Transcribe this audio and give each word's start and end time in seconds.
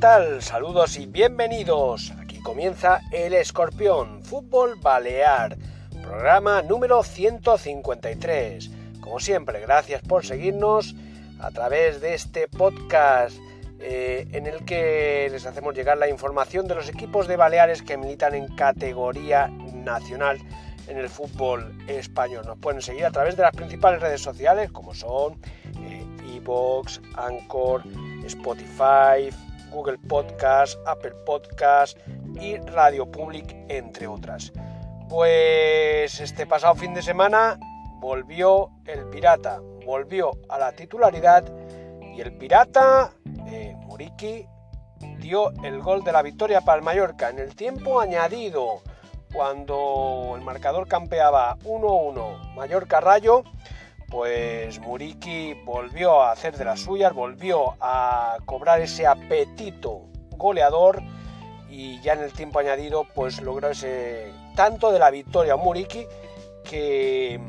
Tal? 0.00 0.40
Saludos 0.40 0.96
y 0.96 1.04
bienvenidos. 1.04 2.14
Aquí 2.18 2.40
comienza 2.40 3.02
El 3.12 3.34
Escorpión, 3.34 4.22
Fútbol 4.22 4.76
Balear, 4.76 5.58
programa 6.02 6.62
número 6.62 7.02
153. 7.02 8.70
Como 9.02 9.20
siempre, 9.20 9.60
gracias 9.60 10.00
por 10.00 10.24
seguirnos 10.24 10.94
a 11.38 11.50
través 11.50 12.00
de 12.00 12.14
este 12.14 12.48
podcast 12.48 13.36
eh, 13.78 14.26
en 14.32 14.46
el 14.46 14.64
que 14.64 15.28
les 15.30 15.44
hacemos 15.44 15.74
llegar 15.74 15.98
la 15.98 16.08
información 16.08 16.66
de 16.66 16.76
los 16.76 16.88
equipos 16.88 17.28
de 17.28 17.36
Baleares 17.36 17.82
que 17.82 17.98
militan 17.98 18.34
en 18.34 18.48
categoría 18.56 19.48
nacional 19.74 20.38
en 20.88 20.96
el 20.96 21.10
fútbol 21.10 21.76
español. 21.88 22.46
Nos 22.46 22.56
pueden 22.56 22.80
seguir 22.80 23.04
a 23.04 23.10
través 23.10 23.36
de 23.36 23.42
las 23.42 23.52
principales 23.52 24.00
redes 24.00 24.22
sociales 24.22 24.72
como 24.72 24.94
son 24.94 25.34
eh, 25.78 26.06
Evox, 26.36 27.02
Anchor, 27.16 27.82
Spotify, 28.24 29.28
Google 29.70 29.98
Podcast, 29.98 30.78
Apple 30.86 31.14
Podcast 31.24 31.98
y 32.40 32.56
Radio 32.58 33.10
Public, 33.10 33.56
entre 33.68 34.06
otras. 34.06 34.52
Pues 35.08 36.20
este 36.20 36.46
pasado 36.46 36.74
fin 36.74 36.94
de 36.94 37.02
semana 37.02 37.58
volvió 38.00 38.70
el 38.86 39.06
Pirata, 39.06 39.60
volvió 39.84 40.32
a 40.48 40.58
la 40.58 40.72
titularidad 40.72 41.44
y 42.14 42.20
el 42.20 42.32
Pirata, 42.36 43.12
eh, 43.46 43.74
Muriki, 43.86 44.46
dio 45.18 45.50
el 45.64 45.80
gol 45.80 46.04
de 46.04 46.12
la 46.12 46.22
victoria 46.22 46.60
para 46.60 46.78
el 46.78 46.84
Mallorca 46.84 47.30
en 47.30 47.38
el 47.38 47.54
tiempo 47.54 48.00
añadido, 48.00 48.82
cuando 49.32 50.34
el 50.36 50.42
marcador 50.42 50.88
campeaba 50.88 51.56
1-1 51.64 52.54
Mallorca-Rayo 52.54 53.44
pues 54.10 54.80
Muriki 54.80 55.54
volvió 55.64 56.20
a 56.20 56.32
hacer 56.32 56.56
de 56.56 56.64
las 56.64 56.80
suyas, 56.80 57.14
volvió 57.14 57.76
a 57.80 58.38
cobrar 58.44 58.80
ese 58.80 59.06
apetito 59.06 60.08
goleador 60.36 61.00
y 61.68 62.00
ya 62.00 62.14
en 62.14 62.20
el 62.20 62.32
tiempo 62.32 62.58
añadido 62.58 63.06
pues 63.14 63.40
logró 63.40 63.68
ese 63.70 64.32
tanto 64.56 64.90
de 64.90 64.98
la 64.98 65.10
victoria 65.10 65.56
Muriki 65.56 66.06
que, 66.64 67.40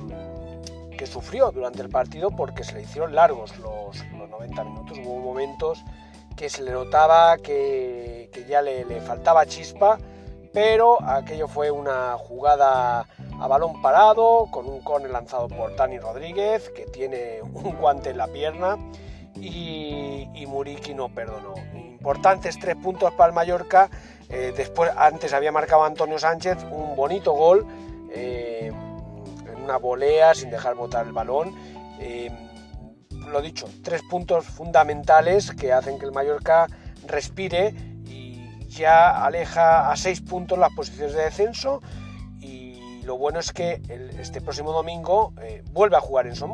que 0.95 1.07
sufrió 1.07 1.51
durante 1.51 1.81
el 1.81 1.89
partido 1.89 2.29
porque 2.29 2.63
se 2.63 2.75
le 2.75 2.83
hicieron 2.83 3.15
largos 3.15 3.57
los, 3.57 4.05
90 4.13 4.63
minutos, 4.63 4.97
hubo 5.03 5.19
momentos 5.19 5.83
que 6.37 6.47
se 6.49 6.61
le 6.61 6.71
notaba 6.71 7.37
que, 7.37 8.29
ya 8.47 8.61
le 8.61 9.01
faltaba 9.01 9.45
chispa, 9.45 9.97
pero 10.53 11.01
aquello 11.03 11.47
fue 11.47 11.71
una 11.71 12.17
jugada 12.17 13.07
a 13.41 13.47
balón 13.47 13.81
parado, 13.81 14.47
con 14.51 14.67
un 14.67 14.81
cone 14.81 15.07
lanzado 15.09 15.47
por 15.47 15.75
Dani 15.75 15.97
Rodríguez, 15.97 16.69
que 16.69 16.85
tiene 16.85 17.41
un 17.41 17.75
guante 17.77 18.11
en 18.11 18.17
la 18.17 18.27
pierna, 18.27 18.77
y, 19.35 20.45
Muriki 20.47 20.93
no 20.93 21.09
perdonó. 21.09 21.55
Importantes 21.73 22.59
tres 22.59 22.75
puntos 22.75 23.13
para 23.13 23.29
el 23.29 23.33
Mallorca. 23.33 23.89
Eh, 24.29 24.53
después, 24.55 24.91
antes 24.95 25.33
había 25.33 25.51
marcado 25.51 25.85
Antonio 25.85 26.19
Sánchez 26.19 26.57
un 26.69 26.95
bonito 26.95 27.31
gol 27.31 27.65
eh, 28.11 28.71
en 29.47 29.63
una 29.63 29.77
volea 29.77 30.35
sin 30.35 30.51
dejar 30.51 30.75
botar 30.75 31.07
el 31.07 31.13
balón. 31.13 31.55
Eh, 31.99 32.29
lo 33.09 33.41
dicho, 33.41 33.65
tres 33.81 34.01
puntos 34.09 34.45
fundamentales 34.45 35.51
que 35.51 35.71
hacen 35.71 35.97
que 35.97 36.05
el 36.05 36.11
Mallorca 36.11 36.67
respire 37.07 37.73
y 38.05 38.67
ya 38.67 39.25
aleja 39.25 39.89
a 39.89 39.95
seis 39.95 40.21
puntos 40.21 40.59
las 40.59 40.73
posiciones 40.73 41.13
de 41.13 41.23
descenso 41.23 41.81
lo 43.03 43.17
bueno 43.17 43.39
es 43.39 43.51
que 43.51 43.81
este 44.19 44.41
próximo 44.41 44.71
domingo 44.71 45.33
eh, 45.41 45.63
vuelve 45.71 45.97
a 45.97 46.01
jugar 46.01 46.27
en 46.27 46.35
Son 46.35 46.51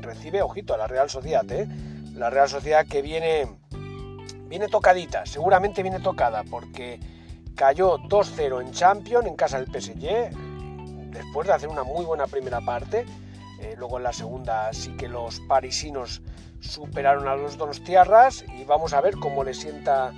Recibe, 0.00 0.42
ojito, 0.42 0.74
a 0.74 0.78
la 0.78 0.86
Real 0.86 1.10
Sociedad. 1.10 1.50
¿eh? 1.50 1.68
La 2.14 2.30
Real 2.30 2.48
Sociedad 2.48 2.86
que 2.86 3.02
viene, 3.02 3.48
viene 4.46 4.68
tocadita, 4.68 5.26
seguramente 5.26 5.82
viene 5.82 6.00
tocada, 6.00 6.42
porque 6.50 7.00
cayó 7.54 7.98
2-0 7.98 8.62
en 8.62 8.72
Champions 8.72 9.26
en 9.26 9.36
casa 9.36 9.60
del 9.60 9.66
PSG, 9.66 10.30
después 11.10 11.46
de 11.46 11.52
hacer 11.52 11.68
una 11.68 11.82
muy 11.82 12.04
buena 12.04 12.26
primera 12.26 12.60
parte. 12.60 13.04
Eh, 13.60 13.74
luego 13.76 13.98
en 13.98 14.04
la 14.04 14.14
segunda 14.14 14.72
sí 14.72 14.96
que 14.96 15.06
los 15.06 15.40
parisinos 15.40 16.22
superaron 16.60 17.28
a 17.28 17.36
los 17.36 17.58
dos 17.58 17.84
tierras 17.84 18.44
y 18.56 18.64
vamos 18.64 18.94
a 18.94 19.02
ver 19.02 19.16
cómo 19.16 19.44
le 19.44 19.52
sienta 19.52 20.12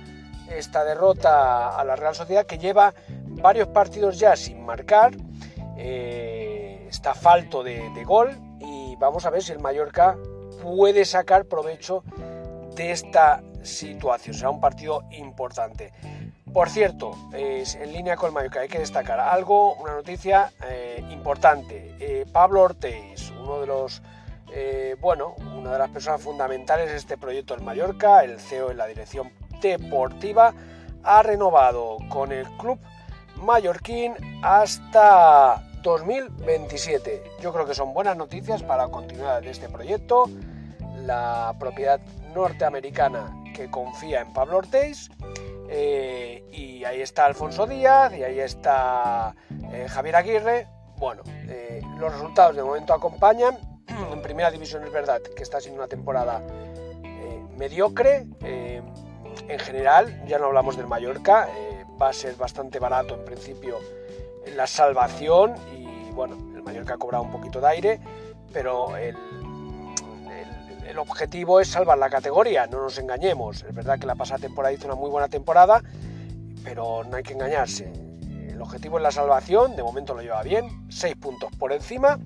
esta 0.49 0.85
derrota 0.85 1.77
a 1.77 1.83
la 1.83 1.97
Real 1.97 2.15
Sociedad 2.15 2.45
que 2.45 2.57
lleva 2.57 2.93
varios 3.41 3.67
partidos 3.69 4.17
ya 4.17 4.35
sin 4.37 4.65
marcar 4.65 5.13
eh, 5.85 6.87
está 6.89 7.13
falto 7.13 7.61
de, 7.61 8.05
gol 8.05 8.39
y 8.61 8.95
vamos 8.95 9.25
a 9.25 9.29
ver 9.29 9.43
si 9.43 9.51
el 9.51 9.59
Mallorca 9.59 10.17
puede 10.61 11.03
sacar 11.03 11.43
provecho 11.43 12.05
de 12.73 12.91
esta 12.91 13.43
situación. 13.63 14.33
Será 14.33 14.49
un 14.49 14.61
partido 14.61 15.03
importante. 15.11 15.91
Por 16.53 16.69
cierto, 16.69 17.11
es 17.33 17.75
en 17.75 17.91
línea 17.91 18.15
con 18.15 18.27
el 18.27 18.33
Mallorca 18.33 18.61
hay 18.61 18.69
que 18.69 18.79
destacar 18.79 19.19
algo, 19.19 19.75
una 19.75 19.93
noticia 19.93 20.53
eh, 20.69 21.03
importante. 21.11 21.97
Eh, 21.99 22.25
Pablo 22.31 22.61
Ortiz, 22.61 23.33
uno 23.41 23.59
de 23.59 23.67
los, 23.67 24.01
bueno, 25.01 25.35
una 25.57 25.73
de 25.73 25.79
las 25.79 25.89
personas 25.89 26.21
fundamentales 26.21 26.89
de 26.91 26.95
este 26.95 27.17
proyecto 27.17 27.55
del 27.55 27.63
Mallorca, 27.65 28.23
el 28.23 28.39
CEO 28.39 28.71
en 28.71 28.77
la 28.77 28.87
dirección 28.87 29.33
deportiva, 29.61 30.53
ha 31.03 31.23
renovado 31.23 31.97
con 32.07 32.31
el 32.31 32.47
club 32.57 32.79
mallorquín 33.35 34.13
hasta 34.41 35.61
2027. 35.83 37.23
Yo 37.41 37.53
creo 37.53 37.65
que 37.65 37.75
son 37.75 37.93
buenas 37.93 38.17
noticias 38.17 38.63
para 38.63 38.85
la 38.85 38.91
continuidad 38.91 39.41
de 39.41 39.51
este 39.51 39.69
proyecto. 39.69 40.29
La 41.05 41.55
propiedad 41.59 41.99
norteamericana 42.33 43.43
que 43.53 43.69
confía 43.69 44.21
en 44.21 44.33
Pablo 44.33 44.57
Ortiz. 44.57 45.09
Eh, 45.69 46.43
y 46.51 46.83
ahí 46.85 47.01
está 47.01 47.25
Alfonso 47.25 47.67
Díaz 47.67 48.13
y 48.15 48.23
ahí 48.23 48.39
está 48.39 49.35
eh, 49.71 49.87
Javier 49.89 50.15
Aguirre. 50.15 50.67
Bueno, 50.97 51.23
eh, 51.47 51.81
los 51.97 52.11
resultados 52.13 52.55
de 52.55 52.63
momento 52.63 52.93
acompañan. 52.93 53.57
En 54.11 54.21
primera 54.21 54.49
división 54.49 54.83
es 54.83 54.91
verdad 54.91 55.21
que 55.21 55.43
está 55.43 55.59
siendo 55.59 55.81
una 55.81 55.87
temporada 55.87 56.41
mediocre. 57.57 58.25
en 58.41 59.59
general, 59.59 60.23
ya 60.25 60.39
no 60.39 60.45
hablamos 60.45 60.75
del 60.75 60.87
Mallorca, 60.87 61.47
va 62.01 62.09
a 62.09 62.13
ser 62.13 62.35
bastante 62.35 62.79
barato 62.79 63.13
en 63.15 63.25
principio 63.25 63.77
la 64.55 64.67
salvación 64.67 65.55
y 65.75 66.11
bueno, 66.11 66.35
el 66.55 66.63
Mallorca 66.63 66.95
ha 66.95 66.97
cobrado 66.97 67.23
un 67.23 67.31
poquito 67.31 67.59
de 67.59 67.67
aire, 67.67 67.99
pero 68.51 68.95
el, 68.97 69.15
el, 70.87 70.97
objetivo 70.97 71.59
es 71.59 71.69
salvar 71.69 71.97
la 71.97 72.09
categoría, 72.09 72.67
no 72.67 72.81
nos 72.81 72.97
engañemos. 72.97 73.63
Es 73.63 73.73
verdad 73.73 73.99
que 73.99 74.05
la 74.05 74.15
pasada 74.15 74.39
temporada 74.39 74.73
hizo 74.73 74.85
una 74.85 74.95
muy 74.95 75.09
buena 75.09 75.27
temporada, 75.27 75.81
pero 76.63 77.03
no 77.03 77.17
hay 77.17 77.23
que 77.23 77.33
engañarse. 77.33 77.91
El 78.47 78.61
objetivo 78.61 78.97
es 78.97 79.03
la 79.03 79.11
salvación, 79.11 79.75
de 79.75 79.83
momento 79.83 80.13
lo 80.13 80.21
lleva 80.21 80.43
bien, 80.43 80.85
seis 80.89 81.15
puntos 81.15 81.51
por 81.57 81.73
encima 81.73 82.19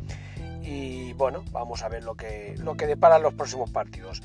y 0.68 1.14
bueno, 1.14 1.46
vamos 1.52 1.82
a 1.84 1.88
ver 1.88 2.04
lo 2.04 2.16
que, 2.16 2.56
lo 2.58 2.76
que 2.76 2.88
deparan 2.88 3.24
los 3.24 3.34
próximos 3.34 3.72
partidos. 3.72 4.22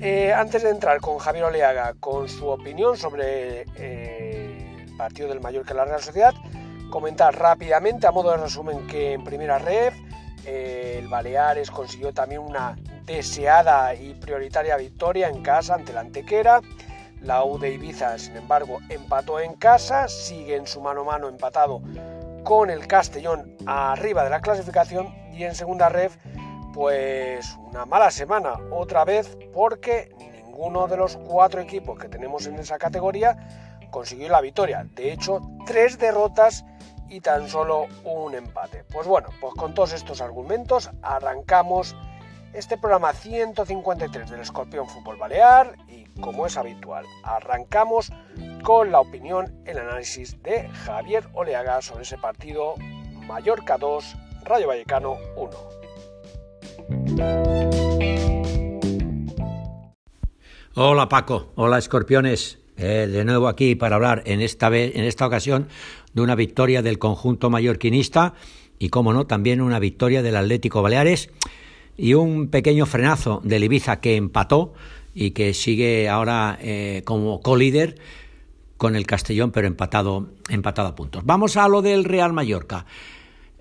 Eh, 0.00 0.32
antes 0.32 0.62
de 0.62 0.70
entrar 0.70 1.00
con 1.00 1.18
Javier 1.18 1.44
Oleaga 1.44 1.94
con 1.98 2.28
su 2.28 2.46
opinión 2.46 2.96
sobre 2.96 3.64
eh, 3.76 4.84
el 4.86 4.96
partido 4.96 5.28
del 5.28 5.40
Mallorca 5.40 5.74
y 5.74 5.76
la 5.76 5.84
Real 5.84 6.00
Sociedad, 6.00 6.34
Comentar 6.92 7.34
rápidamente, 7.34 8.06
a 8.06 8.10
modo 8.12 8.32
de 8.32 8.36
resumen, 8.36 8.86
que 8.86 9.14
en 9.14 9.24
primera 9.24 9.58
red 9.58 9.94
eh, 10.44 10.96
el 10.98 11.08
Baleares 11.08 11.70
consiguió 11.70 12.12
también 12.12 12.42
una 12.42 12.76
deseada 13.06 13.94
y 13.94 14.12
prioritaria 14.12 14.76
victoria 14.76 15.30
en 15.30 15.42
casa 15.42 15.74
ante 15.74 15.94
la 15.94 16.00
Antequera. 16.00 16.60
La 17.22 17.44
U 17.44 17.58
de 17.58 17.72
Ibiza, 17.72 18.18
sin 18.18 18.36
embargo, 18.36 18.78
empató 18.90 19.40
en 19.40 19.54
casa, 19.54 20.06
sigue 20.06 20.54
en 20.54 20.66
su 20.66 20.82
mano 20.82 21.00
a 21.00 21.04
mano 21.04 21.28
empatado 21.30 21.80
con 22.44 22.68
el 22.68 22.86
Castellón 22.86 23.56
arriba 23.64 24.22
de 24.22 24.28
la 24.28 24.42
clasificación 24.42 25.14
y 25.32 25.44
en 25.44 25.54
segunda 25.54 25.88
ref 25.88 26.18
pues 26.74 27.56
una 27.70 27.86
mala 27.86 28.10
semana 28.10 28.58
otra 28.70 29.06
vez 29.06 29.38
porque 29.54 30.14
ninguno 30.18 30.88
de 30.88 30.98
los 30.98 31.16
cuatro 31.16 31.62
equipos 31.62 31.98
que 31.98 32.10
tenemos 32.10 32.46
en 32.46 32.58
esa 32.58 32.76
categoría 32.76 33.38
consiguió 33.92 34.28
la 34.30 34.40
victoria. 34.40 34.84
De 34.96 35.12
hecho, 35.12 35.40
tres 35.64 35.98
derrotas 35.98 36.64
y 37.08 37.20
tan 37.20 37.48
solo 37.48 37.86
un 38.02 38.34
empate. 38.34 38.82
Pues 38.90 39.06
bueno, 39.06 39.28
pues 39.40 39.54
con 39.54 39.74
todos 39.74 39.92
estos 39.92 40.20
argumentos 40.20 40.90
arrancamos 41.02 41.94
este 42.54 42.76
programa 42.76 43.12
153 43.12 44.30
del 44.30 44.40
Escorpión 44.40 44.88
Fútbol 44.88 45.16
Balear 45.16 45.76
y 45.88 46.04
como 46.20 46.46
es 46.46 46.56
habitual, 46.56 47.06
arrancamos 47.22 48.10
con 48.62 48.92
la 48.92 49.00
opinión, 49.00 49.62
el 49.66 49.78
análisis 49.78 50.42
de 50.42 50.68
Javier 50.68 51.28
Oleaga 51.34 51.82
sobre 51.82 52.02
ese 52.02 52.18
partido 52.18 52.74
Mallorca 53.26 53.78
2, 53.78 54.16
Rayo 54.44 54.68
Vallecano 54.68 55.16
1. 55.36 55.50
Hola 60.74 61.08
Paco, 61.08 61.52
hola 61.56 61.78
Escorpiones. 61.78 62.61
Eh, 62.76 63.06
de 63.10 63.24
nuevo 63.24 63.48
aquí 63.48 63.74
para 63.74 63.96
hablar 63.96 64.22
en 64.26 64.40
esta, 64.40 64.68
vez, 64.68 64.96
en 64.96 65.04
esta 65.04 65.26
ocasión 65.26 65.68
de 66.14 66.22
una 66.22 66.34
victoria 66.34 66.82
del 66.82 66.98
conjunto 66.98 67.50
mallorquinista 67.50 68.34
y, 68.78 68.88
como 68.88 69.12
no, 69.12 69.26
también 69.26 69.60
una 69.60 69.78
victoria 69.78 70.22
del 70.22 70.36
Atlético 70.36 70.82
Baleares 70.82 71.30
y 71.96 72.14
un 72.14 72.48
pequeño 72.48 72.86
frenazo 72.86 73.40
del 73.44 73.64
Ibiza 73.64 74.00
que 74.00 74.16
empató 74.16 74.72
y 75.14 75.32
que 75.32 75.52
sigue 75.52 76.08
ahora 76.08 76.58
eh, 76.62 77.02
como 77.04 77.40
co-líder 77.40 77.96
con 78.78 78.96
el 78.96 79.06
Castellón, 79.06 79.52
pero 79.52 79.68
empatado, 79.68 80.30
empatado 80.48 80.88
a 80.88 80.94
puntos. 80.96 81.24
Vamos 81.24 81.56
a 81.56 81.68
lo 81.68 81.82
del 81.82 82.04
Real 82.04 82.32
Mallorca. 82.32 82.86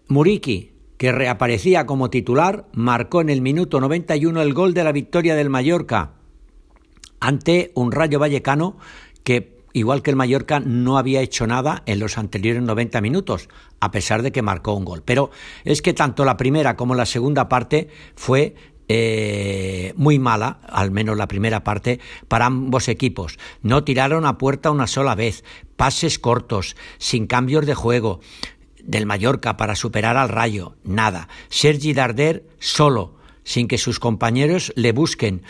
Muriki, 0.07 0.71
que 0.97 1.11
reaparecía 1.11 1.85
como 1.85 2.09
titular, 2.09 2.65
marcó 2.73 3.21
en 3.21 3.29
el 3.29 3.41
minuto 3.41 3.79
91 3.81 4.41
el 4.41 4.53
gol 4.53 4.73
de 4.73 4.83
la 4.83 4.91
victoria 4.91 5.35
del 5.35 5.49
Mallorca 5.49 6.13
ante 7.21 7.71
un 7.75 7.93
Rayo 7.93 8.19
Vallecano 8.19 8.77
que 9.23 9.61
igual 9.73 10.01
que 10.01 10.09
el 10.09 10.15
Mallorca, 10.15 10.59
no 10.59 10.97
había 10.97 11.21
hecho 11.21 11.47
nada 11.47 11.83
en 11.85 11.99
los 11.99 12.17
anteriores 12.17 12.61
90 12.61 13.01
minutos, 13.01 13.49
a 13.79 13.91
pesar 13.91 14.21
de 14.21 14.31
que 14.31 14.41
marcó 14.41 14.73
un 14.73 14.85
gol. 14.85 15.01
Pero 15.03 15.31
es 15.63 15.81
que 15.81 15.93
tanto 15.93 16.25
la 16.25 16.37
primera 16.37 16.75
como 16.75 16.95
la 16.95 17.05
segunda 17.05 17.47
parte 17.47 17.89
fue 18.15 18.55
eh, 18.87 19.93
muy 19.95 20.19
mala, 20.19 20.59
al 20.67 20.91
menos 20.91 21.17
la 21.17 21.27
primera 21.27 21.63
parte, 21.63 21.99
para 22.27 22.47
ambos 22.47 22.87
equipos. 22.89 23.37
No 23.61 23.83
tiraron 23.83 24.25
a 24.25 24.37
puerta 24.37 24.71
una 24.71 24.87
sola 24.87 25.15
vez, 25.15 25.43
pases 25.77 26.19
cortos, 26.19 26.75
sin 26.97 27.27
cambios 27.27 27.65
de 27.65 27.75
juego 27.75 28.19
del 28.83 29.05
Mallorca 29.05 29.57
para 29.57 29.75
superar 29.75 30.17
al 30.17 30.29
Rayo, 30.29 30.75
nada. 30.83 31.29
Sergi 31.49 31.93
Darder 31.93 32.45
solo, 32.59 33.15
sin 33.43 33.67
que 33.67 33.77
sus 33.77 33.99
compañeros 33.99 34.73
le 34.75 34.91
busquen. 34.91 35.43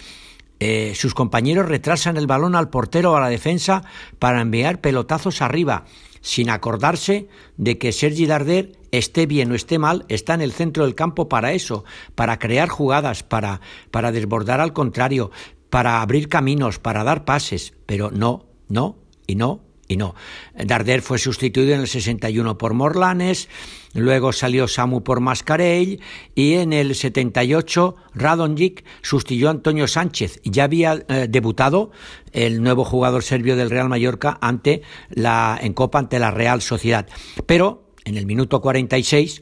Eh, 0.63 0.93
sus 0.93 1.15
compañeros 1.15 1.67
retrasan 1.67 2.17
el 2.17 2.27
balón 2.27 2.55
al 2.55 2.69
portero 2.69 3.13
o 3.13 3.15
a 3.15 3.19
la 3.19 3.29
defensa 3.29 3.83
para 4.19 4.41
enviar 4.41 4.79
pelotazos 4.79 5.41
arriba, 5.41 5.85
sin 6.21 6.51
acordarse 6.51 7.27
de 7.57 7.79
que 7.79 7.91
Sergi 7.91 8.27
Darder 8.27 8.73
esté 8.91 9.25
bien 9.25 9.51
o 9.51 9.55
esté 9.55 9.79
mal, 9.79 10.05
está 10.07 10.35
en 10.35 10.41
el 10.41 10.51
centro 10.51 10.85
del 10.85 10.93
campo 10.93 11.27
para 11.27 11.53
eso, 11.53 11.83
para 12.13 12.37
crear 12.37 12.69
jugadas, 12.69 13.23
para, 13.23 13.59
para 13.89 14.11
desbordar 14.11 14.61
al 14.61 14.71
contrario, 14.71 15.31
para 15.71 15.99
abrir 15.99 16.29
caminos, 16.29 16.77
para 16.77 17.03
dar 17.03 17.25
pases, 17.25 17.73
pero 17.87 18.11
no, 18.11 18.45
no 18.69 18.97
y 19.25 19.33
no 19.33 19.70
y 19.91 19.97
no. 19.97 20.15
Darder 20.55 21.01
fue 21.01 21.19
sustituido 21.19 21.73
en 21.73 21.81
el 21.81 21.87
61 21.87 22.57
por 22.57 22.73
Morlanes, 22.73 23.49
luego 23.93 24.31
salió 24.31 24.67
Samu 24.67 25.03
por 25.03 25.19
Mascarell 25.19 25.99
y 26.33 26.53
en 26.53 26.73
el 26.73 26.95
78 26.95 27.95
Radonjic 28.15 28.85
sustituyó 29.01 29.49
a 29.49 29.51
Antonio 29.51 29.87
Sánchez. 29.87 30.39
Ya 30.43 30.63
había 30.63 31.03
eh, 31.07 31.27
debutado 31.29 31.91
el 32.31 32.63
nuevo 32.63 32.85
jugador 32.85 33.23
serbio 33.23 33.55
del 33.55 33.69
Real 33.69 33.89
Mallorca 33.89 34.37
ante 34.41 34.81
la, 35.09 35.59
en 35.61 35.73
Copa 35.73 35.99
ante 35.99 36.19
la 36.19 36.31
Real 36.31 36.61
Sociedad. 36.61 37.07
Pero 37.45 37.83
en 38.05 38.17
el 38.17 38.25
minuto 38.25 38.61
46 38.61 39.41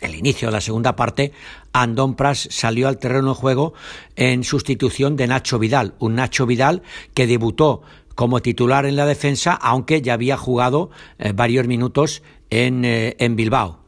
el 0.00 0.14
inicio 0.14 0.48
de 0.48 0.52
la 0.52 0.60
segunda 0.60 0.94
parte, 0.94 1.32
Andón 1.72 2.16
Pras 2.16 2.48
salió 2.50 2.86
al 2.86 2.98
terreno 2.98 3.30
de 3.30 3.34
juego 3.34 3.72
en 4.14 4.44
sustitución 4.44 5.16
de 5.16 5.26
Nacho 5.26 5.58
Vidal, 5.58 5.94
un 5.98 6.16
Nacho 6.16 6.46
Vidal 6.46 6.82
que 7.14 7.26
debutó 7.26 7.82
como 8.16 8.40
titular 8.40 8.86
en 8.86 8.96
la 8.96 9.06
defensa, 9.06 9.52
aunque 9.52 10.02
ya 10.02 10.14
había 10.14 10.36
jugado 10.36 10.90
eh, 11.18 11.32
varios 11.32 11.68
minutos 11.68 12.22
en, 12.50 12.84
eh, 12.84 13.14
en 13.20 13.36
Bilbao. 13.36 13.78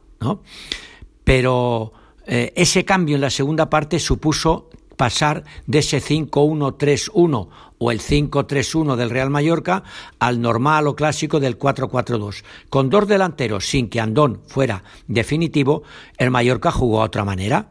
Pero 1.25 1.91
eh, 2.25 2.53
ese 2.55 2.85
cambio 2.85 3.15
en 3.15 3.21
la 3.21 3.31
segunda 3.31 3.69
parte 3.69 3.99
supuso 3.99 4.69
pasar 4.95 5.43
de 5.65 5.79
ese 5.79 5.99
5-1-3-1 6.01 7.47
o 7.77 7.91
el 7.91 7.99
5-3-1 8.01 8.95
del 8.97 9.09
Real 9.09 9.29
Mallorca 9.29 9.83
al 10.19 10.41
normal 10.41 10.87
o 10.87 10.95
clásico 10.95 11.39
del 11.39 11.57
4-4-2. 11.57 12.43
Con 12.69 12.89
dos 12.89 13.07
delanteros 13.07 13.65
sin 13.65 13.89
que 13.89 13.99
Andón 13.99 14.41
fuera 14.45 14.83
definitivo, 15.07 15.83
el 16.17 16.29
Mallorca 16.29 16.71
jugó 16.71 17.01
a 17.01 17.05
otra 17.05 17.25
manera. 17.25 17.69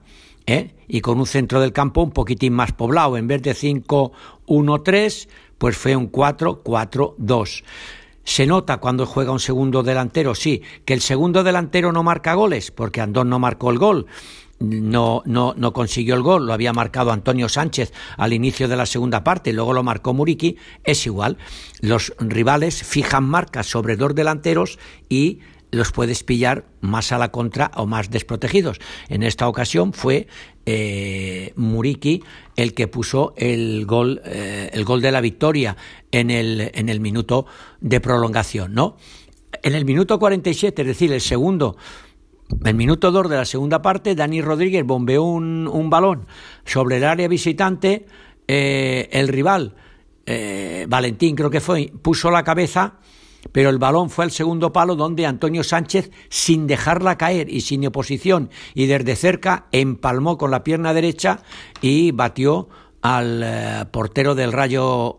Y 0.89 1.03
con 1.03 1.19
un 1.21 1.27
centro 1.27 1.61
del 1.61 1.75
campo 1.75 2.01
un 2.01 2.11
poquitín 2.11 2.55
más 2.55 2.73
poblado. 2.73 3.19
En 3.19 3.27
vez 3.27 3.43
de 3.43 3.55
5-1-3, 3.55 5.29
pues 5.59 5.77
fue 5.77 5.97
un 5.97 6.11
4-4-2. 6.11 7.65
Se 8.25 8.47
nota 8.47 8.77
cuando 8.79 9.07
juega 9.07 9.33
un 9.33 9.41
segundo 9.41 9.83
delantero, 9.83 10.35
sí, 10.35 10.63
que 10.85 10.95
el 10.95 11.01
segundo 11.01 11.43
delantero 11.43 11.93
no 11.93 12.03
marca 12.03 12.35
goles, 12.35 12.71
porque 12.71 13.01
Andón 13.01 13.31
no 13.31 13.39
marcó 13.39 13.71
el 13.71 13.79
gol, 13.79 14.07
no, 14.61 15.23
no, 15.25 15.55
no 15.57 15.73
consiguió 15.73 16.15
el 16.15 16.23
gol, 16.23 16.47
lo 16.47 16.53
había 16.53 16.73
marcado 16.73 17.13
Antonio 17.13 17.49
Sánchez 17.49 17.93
al 18.17 18.33
inicio 18.33 18.69
de 18.69 18.77
la 18.77 18.87
segunda 18.87 19.25
parte, 19.25 19.53
luego 19.53 19.73
lo 19.73 19.83
marcó 19.83 20.15
Muriqui, 20.15 20.57
es 20.85 21.07
igual. 21.07 21.39
Los 21.81 22.13
rivales 22.19 22.83
fijan 22.83 23.25
marcas 23.25 23.67
sobre 23.67 23.97
dos 23.97 24.15
delanteros 24.15 24.79
y 25.09 25.39
los 25.71 25.93
puedes 25.93 26.23
pillar 26.23 26.65
más 26.81 27.13
a 27.13 27.19
la 27.19 27.31
contra 27.31 27.71
o 27.77 27.87
más 27.87 28.11
desprotegidos. 28.11 28.79
En 29.09 29.23
esta 29.23 29.49
ocasión 29.49 29.93
fue 29.93 30.27
eh, 30.67 31.53
Muriki 31.57 32.23
el 32.57 32.75
que 32.75 32.89
puso 32.89 33.35
el 33.37 33.85
gol, 33.87 34.23
eh, 34.25 34.71
el 34.73 34.85
gol 34.85 35.01
de 35.01 35.13
la 35.13 35.21
victoria 35.21 35.77
en 36.11 36.31
el, 36.31 36.71
en 36.75 36.89
el 36.89 37.01
minuto 37.01 37.47
de 37.81 38.01
prolongación, 38.01 38.75
¿no? 38.75 38.97
En 39.63 39.75
el 39.75 39.85
minuto 39.85 40.19
47, 40.19 40.83
es 40.83 40.89
decir, 40.89 41.13
el 41.13 41.21
segundo, 41.21 41.77
el 42.65 42.75
minuto 42.75 43.11
2 43.11 43.29
de 43.29 43.37
la 43.37 43.45
segunda 43.45 43.83
parte, 43.83 44.15
Dani 44.15 44.41
Rodríguez 44.41 44.85
bombeó 44.85 45.25
un, 45.25 45.69
un 45.69 45.91
balón 45.91 46.27
sobre 46.65 46.99
el 46.99 47.05
área 47.05 47.29
visitante, 47.29 48.07
eh, 48.47 49.09
el 49.13 49.29
rival, 49.29 49.75
Valentín 50.89 51.35
creo 51.35 51.49
que 51.49 51.61
fue, 51.61 51.91
puso 52.03 52.31
la 52.31 52.45
cabeza 52.45 52.99
pero 53.53 53.71
el 53.71 53.79
balón 53.79 54.11
fue 54.11 54.25
al 54.25 54.31
segundo 54.31 54.73
palo 54.73 54.97
donde 54.97 55.27
Antonio 55.27 55.65
Sánchez, 55.65 56.11
sin 56.29 56.67
dejarla 56.67 57.19
caer 57.19 57.51
y 57.51 57.61
sin 57.61 57.87
oposición 57.87 58.51
y 58.75 58.87
desde 58.87 59.17
cerca, 59.17 59.67
empalmó 59.73 60.39
con 60.39 60.51
la 60.51 60.65
pierna 60.65 60.93
derecha 60.95 61.41
y 61.81 62.11
batió 62.13 62.69
al 63.01 63.43
eh, 63.45 63.85
portero 63.91 64.35
del 64.35 64.53
Rayo 64.53 65.19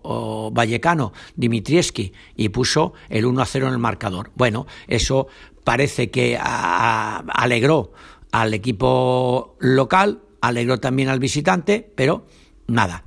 Vallecano, 0.52 1.14
Dimitrieski, 1.36 2.12
y 2.36 2.50
puso 2.50 2.94
el 3.08 3.26
1 3.26 3.42
a 3.42 3.46
0 3.46 3.68
en 3.68 3.74
el 3.74 3.80
marcador. 3.80 4.32
Bueno, 4.36 4.68
eso 4.88 5.28
parece 5.64 6.12
que 6.12 6.38
alegró 6.38 7.94
al 8.32 8.54
equipo 8.54 9.56
local, 9.60 10.22
alegró 10.42 10.80
también 10.80 11.10
al 11.10 11.20
visitante, 11.20 11.90
pero 11.96 12.26
nada, 12.68 13.06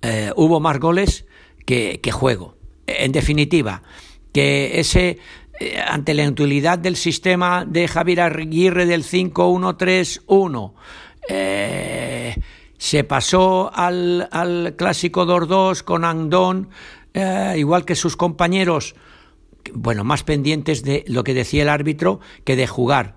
eh, 0.00 0.32
hubo 0.36 0.58
más 0.58 0.78
goles 0.80 1.26
que 1.66 2.10
juego. 2.12 2.56
En 2.86 3.12
definitiva, 3.12 3.82
que 4.34 4.80
ese 4.80 5.18
eh, 5.60 5.80
ante 5.86 6.12
la 6.12 6.24
inutilidad 6.24 6.78
del 6.78 6.96
sistema 6.96 7.64
de 7.64 7.86
Javier 7.86 8.20
Aguirre 8.22 8.84
del 8.84 9.04
5-1-3-1 9.04 10.72
eh, 11.28 12.34
se 12.76 13.04
pasó 13.04 13.70
al, 13.72 14.28
al 14.32 14.74
clásico 14.76 15.24
2-2 15.24 15.84
con 15.84 16.04
Andón, 16.04 16.68
eh, 17.14 17.54
igual 17.56 17.84
que 17.84 17.94
sus 17.94 18.16
compañeros, 18.16 18.96
bueno, 19.72 20.02
más 20.02 20.24
pendientes 20.24 20.82
de 20.82 21.04
lo 21.06 21.22
que 21.22 21.32
decía 21.32 21.62
el 21.62 21.68
árbitro 21.68 22.18
que 22.42 22.56
de 22.56 22.66
jugar. 22.66 23.14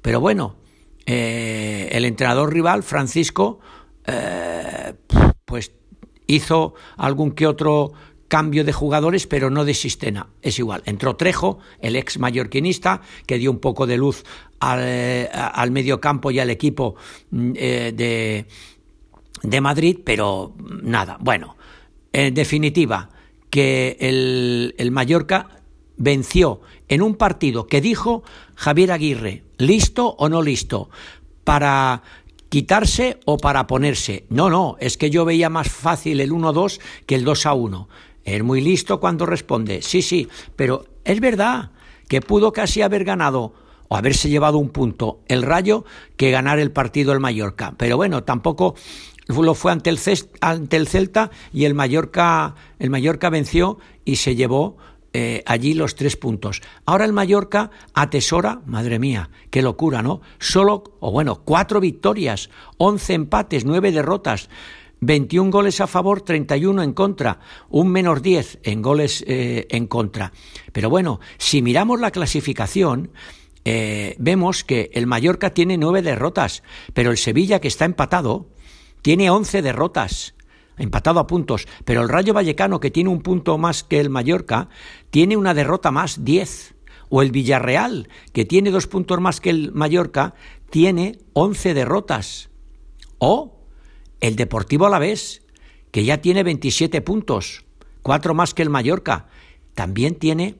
Pero 0.00 0.20
bueno, 0.20 0.54
el 1.04 2.04
entrenador 2.04 2.52
rival, 2.52 2.84
Francisco, 2.84 3.58
pues 5.44 5.72
hizo 6.26 6.74
algún 6.96 7.32
que 7.32 7.46
otro 7.46 7.92
cambio 8.32 8.64
de 8.64 8.72
jugadores, 8.72 9.26
pero 9.26 9.50
no 9.50 9.66
de 9.66 9.74
sistema. 9.74 10.30
Es 10.40 10.58
igual. 10.58 10.82
Entró 10.86 11.16
Trejo, 11.16 11.58
el 11.80 11.96
ex 11.96 12.18
mallorquinista, 12.18 13.02
que 13.26 13.36
dio 13.36 13.50
un 13.50 13.58
poco 13.58 13.86
de 13.86 13.98
luz 13.98 14.24
al, 14.58 14.80
eh, 14.84 15.28
al 15.30 15.70
medio 15.70 16.00
campo 16.00 16.30
y 16.30 16.38
al 16.38 16.48
equipo 16.48 16.94
mm, 17.30 17.52
eh, 17.54 17.92
de, 17.94 18.46
de 19.42 19.60
Madrid, 19.60 19.98
pero 20.02 20.54
nada. 20.82 21.18
Bueno, 21.20 21.58
en 22.10 22.32
definitiva, 22.32 23.10
que 23.50 23.98
el, 24.00 24.74
el 24.78 24.90
Mallorca 24.92 25.50
venció 25.98 26.62
en 26.88 27.02
un 27.02 27.16
partido 27.16 27.66
que 27.66 27.82
dijo 27.82 28.22
Javier 28.54 28.92
Aguirre, 28.92 29.42
listo 29.58 30.08
o 30.08 30.30
no 30.30 30.40
listo, 30.40 30.88
para 31.44 32.02
quitarse 32.48 33.20
o 33.26 33.36
para 33.36 33.66
ponerse. 33.66 34.24
No, 34.30 34.48
no, 34.48 34.76
es 34.80 34.96
que 34.96 35.10
yo 35.10 35.26
veía 35.26 35.50
más 35.50 35.68
fácil 35.70 36.18
el 36.22 36.32
1-2 36.32 36.80
que 37.04 37.14
el 37.14 37.26
2-1. 37.26 37.88
Es 38.24 38.42
muy 38.42 38.60
listo 38.60 39.00
cuando 39.00 39.26
responde, 39.26 39.82
sí, 39.82 40.02
sí, 40.02 40.28
pero 40.56 40.86
es 41.04 41.20
verdad 41.20 41.70
que 42.08 42.20
pudo 42.20 42.52
casi 42.52 42.82
haber 42.82 43.04
ganado 43.04 43.54
o 43.88 43.96
haberse 43.96 44.28
llevado 44.28 44.58
un 44.58 44.70
punto 44.70 45.20
el 45.28 45.42
Rayo 45.42 45.84
que 46.16 46.30
ganar 46.30 46.58
el 46.58 46.70
partido 46.70 47.12
el 47.12 47.20
Mallorca. 47.20 47.74
Pero 47.76 47.96
bueno, 47.96 48.24
tampoco 48.24 48.74
lo 49.28 49.54
fue 49.54 49.72
ante 49.72 49.90
el, 49.90 49.98
ante 50.40 50.76
el 50.76 50.88
Celta 50.88 51.30
y 51.52 51.64
el 51.64 51.74
Mallorca, 51.74 52.54
el 52.78 52.90
Mallorca 52.90 53.30
venció 53.30 53.78
y 54.04 54.16
se 54.16 54.34
llevó 54.34 54.76
eh, 55.14 55.42
allí 55.46 55.74
los 55.74 55.94
tres 55.94 56.16
puntos. 56.16 56.62
Ahora 56.86 57.04
el 57.04 57.12
Mallorca 57.12 57.70
atesora, 57.92 58.62
madre 58.64 58.98
mía, 58.98 59.28
qué 59.50 59.60
locura, 59.60 60.02
¿no? 60.02 60.22
Solo, 60.38 60.84
o 61.00 61.10
bueno, 61.10 61.42
cuatro 61.44 61.80
victorias, 61.80 62.48
once 62.78 63.12
empates, 63.12 63.64
nueve 63.64 63.92
derrotas. 63.92 64.48
21 65.02 65.50
goles 65.50 65.80
a 65.80 65.88
favor, 65.88 66.22
31 66.22 66.80
en 66.82 66.92
contra, 66.92 67.40
un 67.68 67.88
menos 67.88 68.22
10 68.22 68.60
en 68.62 68.82
goles 68.82 69.24
eh, 69.26 69.66
en 69.68 69.88
contra. 69.88 70.32
Pero 70.72 70.90
bueno, 70.90 71.18
si 71.38 71.60
miramos 71.60 72.00
la 72.00 72.12
clasificación, 72.12 73.10
eh, 73.64 74.14
vemos 74.18 74.62
que 74.62 74.90
el 74.94 75.08
Mallorca 75.08 75.52
tiene 75.54 75.76
nueve 75.76 76.02
derrotas, 76.02 76.62
pero 76.94 77.10
el 77.10 77.18
Sevilla, 77.18 77.60
que 77.60 77.66
está 77.66 77.84
empatado, 77.84 78.48
tiene 79.02 79.28
once 79.28 79.60
derrotas, 79.60 80.36
empatado 80.78 81.18
a 81.18 81.26
puntos, 81.26 81.66
pero 81.84 82.02
el 82.02 82.08
Rayo 82.08 82.32
Vallecano, 82.32 82.78
que 82.78 82.92
tiene 82.92 83.10
un 83.10 83.22
punto 83.22 83.58
más 83.58 83.82
que 83.82 83.98
el 83.98 84.08
Mallorca, 84.08 84.68
tiene 85.10 85.36
una 85.36 85.52
derrota 85.52 85.90
más, 85.90 86.24
diez. 86.24 86.76
O 87.14 87.20
el 87.20 87.30
Villarreal, 87.30 88.08
que 88.32 88.46
tiene 88.46 88.70
dos 88.70 88.86
puntos 88.86 89.20
más 89.20 89.40
que 89.40 89.50
el 89.50 89.72
Mallorca, 89.72 90.32
tiene 90.70 91.18
once 91.34 91.74
derrotas. 91.74 92.48
O 93.18 93.61
el 94.22 94.36
Deportivo 94.36 94.86
Alavés, 94.86 95.42
que 95.90 96.04
ya 96.04 96.22
tiene 96.22 96.44
27 96.44 97.02
puntos, 97.02 97.64
cuatro 98.02 98.34
más 98.34 98.54
que 98.54 98.62
el 98.62 98.70
Mallorca, 98.70 99.26
también 99.74 100.14
tiene 100.14 100.54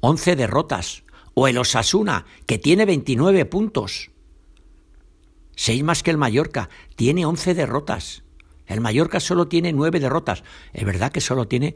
11 0.00 0.36
derrotas. 0.36 1.02
O 1.34 1.48
el 1.48 1.56
Osasuna, 1.56 2.26
que 2.46 2.58
tiene 2.58 2.84
29 2.84 3.46
puntos, 3.46 4.10
seis 5.56 5.82
más 5.82 6.02
que 6.02 6.10
el 6.10 6.18
Mallorca, 6.18 6.68
tiene 6.94 7.24
11 7.24 7.54
derrotas. 7.54 8.22
El 8.66 8.82
Mallorca 8.82 9.18
solo 9.18 9.48
tiene 9.48 9.72
nueve 9.72 9.98
derrotas. 9.98 10.44
Es 10.74 10.84
verdad 10.84 11.10
que 11.10 11.22
solo 11.22 11.48
tiene 11.48 11.74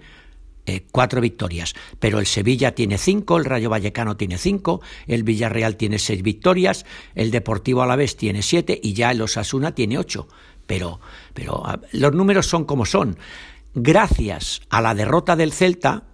eh, 0.66 0.85
cuatro 0.92 1.23
victorias, 1.23 1.75
pero 1.99 2.18
el 2.18 2.26
Sevilla 2.26 2.75
tiene 2.75 2.99
cinco, 2.99 3.38
el 3.38 3.45
Rayo 3.45 3.71
Vallecano 3.71 4.16
tiene 4.16 4.37
cinco, 4.37 4.83
el 5.06 5.23
Villarreal 5.23 5.76
tiene 5.76 5.99
seis 5.99 6.23
victorias, 6.23 6.85
el 7.14 7.30
Deportivo 7.30 7.83
Alavés 7.83 8.16
tiene 8.16 8.42
siete 8.42 8.78
y 8.83 8.92
ya 8.92 9.11
el 9.11 9.23
Osasuna 9.23 9.75
tiene 9.75 9.99
ocho 9.99 10.28
pero, 10.66 11.00
pero 11.35 11.62
los 11.92 12.12
números 12.12 12.46
son 12.46 12.64
como 12.64 12.87
son. 12.87 13.18
Gracias 13.75 14.62
a 14.70 14.80
la 14.80 14.94
derrota 14.94 15.37
del 15.37 15.52
Celta, 15.52 16.04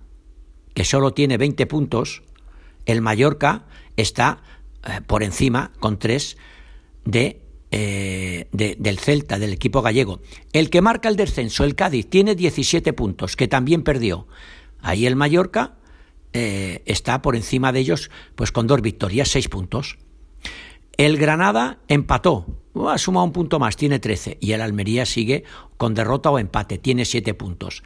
que 0.74 0.84
solo 0.84 1.12
tiene 1.12 1.38
20 1.38 1.66
puntos, 1.66 2.22
el 2.86 3.00
Mallorca 3.00 3.66
está 3.96 4.42
eh, 4.84 5.00
por 5.06 5.22
encima 5.22 5.70
con 5.78 5.98
3 5.98 6.36
eh, 7.14 8.48
de, 8.50 8.76
del 8.78 8.98
Celta, 8.98 9.38
del 9.38 9.52
equipo 9.52 9.80
gallego. 9.82 10.20
El 10.52 10.70
que 10.70 10.82
marca 10.82 11.08
el 11.08 11.16
descenso, 11.16 11.64
el 11.64 11.74
Cádiz, 11.74 12.08
tiene 12.08 12.34
17 12.34 12.92
puntos, 12.92 13.36
que 13.36 13.48
también 13.48 13.82
perdió. 13.82 14.26
Ahí 14.80 15.06
el 15.06 15.16
Mallorca 15.16 15.76
eh, 16.32 16.82
está 16.86 17.22
por 17.22 17.36
encima 17.36 17.72
de 17.72 17.80
ellos, 17.80 18.10
pues 18.34 18.52
con 18.52 18.66
dos 18.66 18.82
victorias, 18.82 19.28
seis 19.28 19.48
puntos. 19.48 19.98
El 20.96 21.16
Granada 21.16 21.78
empató 21.88 22.46
ha 22.74 22.98
sumado 22.98 23.26
un 23.26 23.32
punto 23.32 23.58
más, 23.58 23.76
tiene 23.76 23.98
13. 23.98 24.38
Y 24.40 24.52
el 24.52 24.60
Almería 24.60 25.06
sigue 25.06 25.44
con 25.76 25.94
derrota 25.94 26.30
o 26.30 26.38
empate, 26.38 26.78
tiene 26.78 27.04
7 27.04 27.34
puntos. 27.34 27.82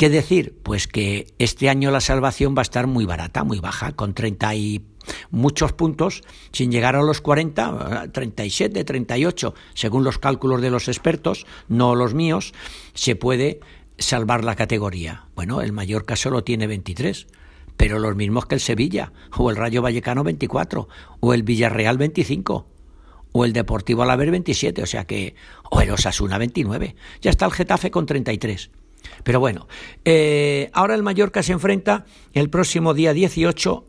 ¿Qué 0.00 0.08
decir? 0.08 0.58
Pues 0.62 0.88
que 0.88 1.26
este 1.38 1.68
año 1.68 1.90
la 1.90 2.00
salvación 2.00 2.54
va 2.56 2.60
a 2.60 2.62
estar 2.62 2.86
muy 2.86 3.04
barata, 3.04 3.44
muy 3.44 3.60
baja, 3.60 3.92
con 3.92 4.14
30 4.14 4.54
y 4.54 4.86
muchos 5.30 5.74
puntos, 5.74 6.22
sin 6.52 6.72
llegar 6.72 6.96
a 6.96 7.02
los 7.02 7.20
40, 7.20 8.10
37, 8.10 8.84
38, 8.84 9.54
según 9.74 10.02
los 10.02 10.18
cálculos 10.18 10.62
de 10.62 10.70
los 10.70 10.88
expertos, 10.88 11.44
no 11.68 11.94
los 11.94 12.14
míos, 12.14 12.54
se 12.94 13.14
puede 13.14 13.60
salvar 13.98 14.42
la 14.42 14.56
categoría. 14.56 15.26
Bueno, 15.34 15.60
el 15.60 15.72
Mallorca 15.72 16.16
solo 16.16 16.44
tiene 16.44 16.66
23, 16.66 17.26
pero 17.76 17.98
los 17.98 18.16
mismos 18.16 18.46
que 18.46 18.54
el 18.54 18.62
Sevilla, 18.62 19.12
o 19.36 19.50
el 19.50 19.56
Rayo 19.56 19.82
Vallecano 19.82 20.24
24, 20.24 20.88
o 21.20 21.34
el 21.34 21.42
Villarreal 21.42 21.98
25 21.98 22.66
o 23.32 23.44
el 23.44 23.52
Deportivo 23.52 24.02
Alavés 24.02 24.30
27, 24.30 24.82
o 24.82 24.86
sea 24.86 25.04
que, 25.04 25.34
o 25.70 25.80
el 25.80 25.90
Osasuna 25.90 26.38
29. 26.38 26.96
Ya 27.20 27.30
está 27.30 27.46
el 27.46 27.52
Getafe 27.52 27.90
con 27.90 28.06
33. 28.06 28.70
Pero 29.24 29.40
bueno, 29.40 29.66
eh, 30.04 30.70
ahora 30.72 30.94
el 30.94 31.02
Mallorca 31.02 31.42
se 31.42 31.52
enfrenta 31.52 32.04
el 32.32 32.50
próximo 32.50 32.94
día 32.94 33.12
18, 33.12 33.86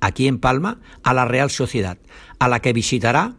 aquí 0.00 0.26
en 0.26 0.38
Palma, 0.38 0.80
a 1.02 1.14
la 1.14 1.24
Real 1.24 1.50
Sociedad, 1.50 1.98
a 2.38 2.48
la 2.48 2.60
que 2.60 2.72
visitará 2.72 3.36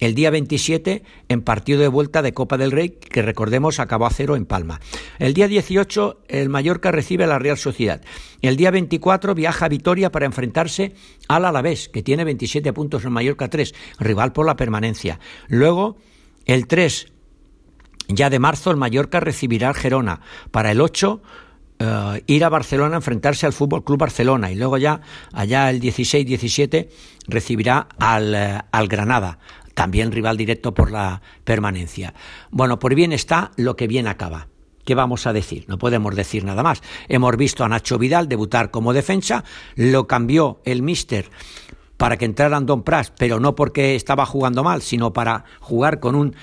el 0.00 0.14
día 0.14 0.30
27 0.30 1.02
en 1.28 1.42
partido 1.42 1.80
de 1.80 1.88
vuelta 1.88 2.22
de 2.22 2.32
Copa 2.32 2.58
del 2.58 2.72
Rey, 2.72 2.90
que 2.90 3.22
recordemos 3.22 3.78
acabó 3.78 4.06
a 4.06 4.10
cero 4.10 4.34
en 4.34 4.46
Palma. 4.46 4.80
El 5.18 5.34
día 5.34 5.46
18 5.46 6.22
el 6.28 6.48
Mallorca 6.48 6.90
recibe 6.90 7.24
a 7.24 7.28
la 7.28 7.38
Real 7.38 7.58
Sociedad. 7.58 8.00
El 8.42 8.56
día 8.56 8.70
24 8.70 9.34
viaja 9.34 9.66
a 9.66 9.68
Vitoria 9.68 10.10
para 10.10 10.26
enfrentarse 10.26 10.94
al 11.28 11.44
Alavés, 11.44 11.88
que 11.88 12.02
tiene 12.02 12.24
27 12.24 12.72
puntos 12.72 13.04
en 13.04 13.12
Mallorca 13.12 13.48
3, 13.48 13.74
rival 13.98 14.32
por 14.32 14.46
la 14.46 14.56
permanencia. 14.56 15.20
Luego, 15.48 15.98
el 16.46 16.66
3 16.66 17.12
ya 18.08 18.30
de 18.30 18.38
marzo, 18.38 18.70
el 18.70 18.76
Mallorca 18.76 19.20
recibirá 19.20 19.68
al 19.68 19.74
Gerona. 19.74 20.20
Para 20.50 20.72
el 20.72 20.80
8 20.80 21.22
eh, 21.82 22.22
ir 22.26 22.44
a 22.44 22.50
Barcelona 22.50 22.96
a 22.96 22.98
enfrentarse 22.98 23.46
al 23.46 23.54
Fútbol 23.54 23.84
Club 23.84 24.00
Barcelona 24.00 24.50
y 24.50 24.54
luego 24.54 24.76
ya 24.76 25.00
allá 25.32 25.70
el 25.70 25.80
16-17 25.80 26.88
recibirá 27.26 27.88
al, 27.98 28.34
eh, 28.34 28.60
al 28.70 28.86
Granada 28.86 29.38
también 29.80 30.12
rival 30.12 30.36
directo 30.36 30.74
por 30.74 30.90
la 30.90 31.22
permanencia. 31.42 32.12
Bueno, 32.50 32.78
por 32.78 32.94
bien 32.94 33.14
está 33.14 33.50
lo 33.56 33.76
que 33.76 33.86
bien 33.86 34.08
acaba. 34.08 34.48
¿Qué 34.84 34.94
vamos 34.94 35.26
a 35.26 35.32
decir? 35.32 35.64
No 35.68 35.78
podemos 35.78 36.14
decir 36.14 36.44
nada 36.44 36.62
más. 36.62 36.82
Hemos 37.08 37.34
visto 37.38 37.64
a 37.64 37.68
Nacho 37.70 37.98
Vidal 37.98 38.28
debutar 38.28 38.70
como 38.70 38.92
defensa, 38.92 39.42
lo 39.76 40.06
cambió 40.06 40.60
el 40.66 40.82
míster 40.82 41.30
para 41.96 42.18
que 42.18 42.26
entrara 42.26 42.60
Don 42.60 42.82
Pras, 42.82 43.10
pero 43.16 43.40
no 43.40 43.54
porque 43.54 43.94
estaba 43.94 44.26
jugando 44.26 44.62
mal, 44.62 44.82
sino 44.82 45.14
para 45.14 45.44
jugar 45.60 45.98
con 45.98 46.14
un 46.14 46.36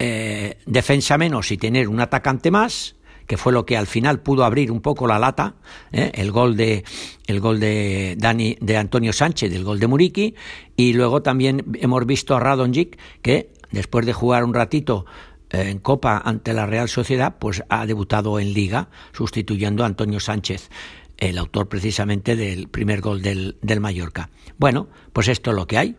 eh, 0.00 0.58
defensa 0.66 1.16
menos 1.16 1.52
y 1.52 1.58
tener 1.58 1.86
un 1.86 2.00
atacante 2.00 2.50
más 2.50 2.96
que 3.30 3.36
fue 3.36 3.52
lo 3.52 3.64
que 3.64 3.76
al 3.76 3.86
final 3.86 4.18
pudo 4.18 4.42
abrir 4.42 4.72
un 4.72 4.80
poco 4.80 5.06
la 5.06 5.20
lata, 5.20 5.54
¿eh? 5.92 6.10
el 6.14 6.32
gol 6.32 6.56
de 6.56 6.82
el 7.28 7.38
gol 7.38 7.60
de 7.60 8.16
Dani 8.18 8.56
de 8.60 8.76
Antonio 8.76 9.12
Sánchez, 9.12 9.54
el 9.54 9.62
gol 9.62 9.78
de 9.78 9.86
Muriqui, 9.86 10.34
y 10.74 10.94
luego 10.94 11.22
también 11.22 11.64
hemos 11.74 12.04
visto 12.06 12.34
a 12.34 12.40
Radonjic 12.40 12.98
que 13.22 13.52
después 13.70 14.04
de 14.04 14.12
jugar 14.12 14.42
un 14.42 14.52
ratito 14.52 15.06
eh, 15.50 15.70
en 15.70 15.78
Copa 15.78 16.20
ante 16.24 16.52
la 16.54 16.66
Real 16.66 16.88
Sociedad, 16.88 17.36
pues 17.38 17.62
ha 17.68 17.86
debutado 17.86 18.40
en 18.40 18.52
Liga, 18.52 18.88
sustituyendo 19.12 19.84
a 19.84 19.86
Antonio 19.86 20.18
Sánchez, 20.18 20.68
el 21.16 21.38
autor 21.38 21.68
precisamente 21.68 22.34
del 22.34 22.66
primer 22.66 23.00
gol 23.00 23.22
del, 23.22 23.58
del 23.62 23.78
Mallorca. 23.78 24.28
Bueno, 24.58 24.88
pues 25.12 25.28
esto 25.28 25.50
es 25.50 25.56
lo 25.56 25.68
que 25.68 25.78
hay. 25.78 25.94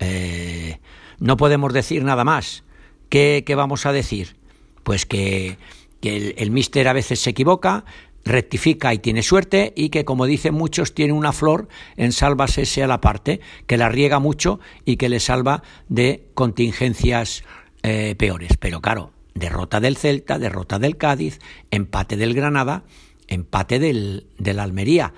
Eh, 0.00 0.80
no 1.18 1.38
podemos 1.38 1.72
decir 1.72 2.04
nada 2.04 2.24
más. 2.24 2.62
¿Qué, 3.08 3.42
¿Qué, 3.46 3.54
vamos 3.54 3.86
a 3.86 3.92
decir? 3.92 4.36
Pues 4.82 5.06
que 5.06 5.56
que 6.04 6.34
el, 6.36 6.50
míster 6.50 6.86
a 6.86 6.92
veces 6.92 7.18
se 7.18 7.30
equivoca, 7.30 7.86
rectifica 8.26 8.92
y 8.92 8.98
tiene 8.98 9.22
suerte 9.22 9.72
y 9.74 9.88
que, 9.88 10.04
como 10.04 10.26
dicen 10.26 10.52
muchos, 10.52 10.92
tiene 10.92 11.14
una 11.14 11.32
flor 11.32 11.66
en 11.96 12.12
sálvase 12.12 12.82
a 12.82 12.86
la 12.86 13.00
parte, 13.00 13.40
que 13.66 13.78
la 13.78 13.88
riega 13.88 14.18
mucho 14.18 14.60
y 14.84 14.98
que 14.98 15.08
le 15.08 15.18
salva 15.18 15.62
de 15.88 16.26
contingencias 16.34 17.42
eh, 17.82 18.16
peores. 18.18 18.50
Pero 18.60 18.82
claro, 18.82 19.12
derrota 19.32 19.80
del 19.80 19.96
Celta, 19.96 20.38
derrota 20.38 20.78
del 20.78 20.98
Cádiz, 20.98 21.38
empate 21.70 22.18
del 22.18 22.34
Granada, 22.34 22.84
empate 23.26 23.78
del, 23.78 24.26
del 24.36 24.58
Almería, 24.58 25.14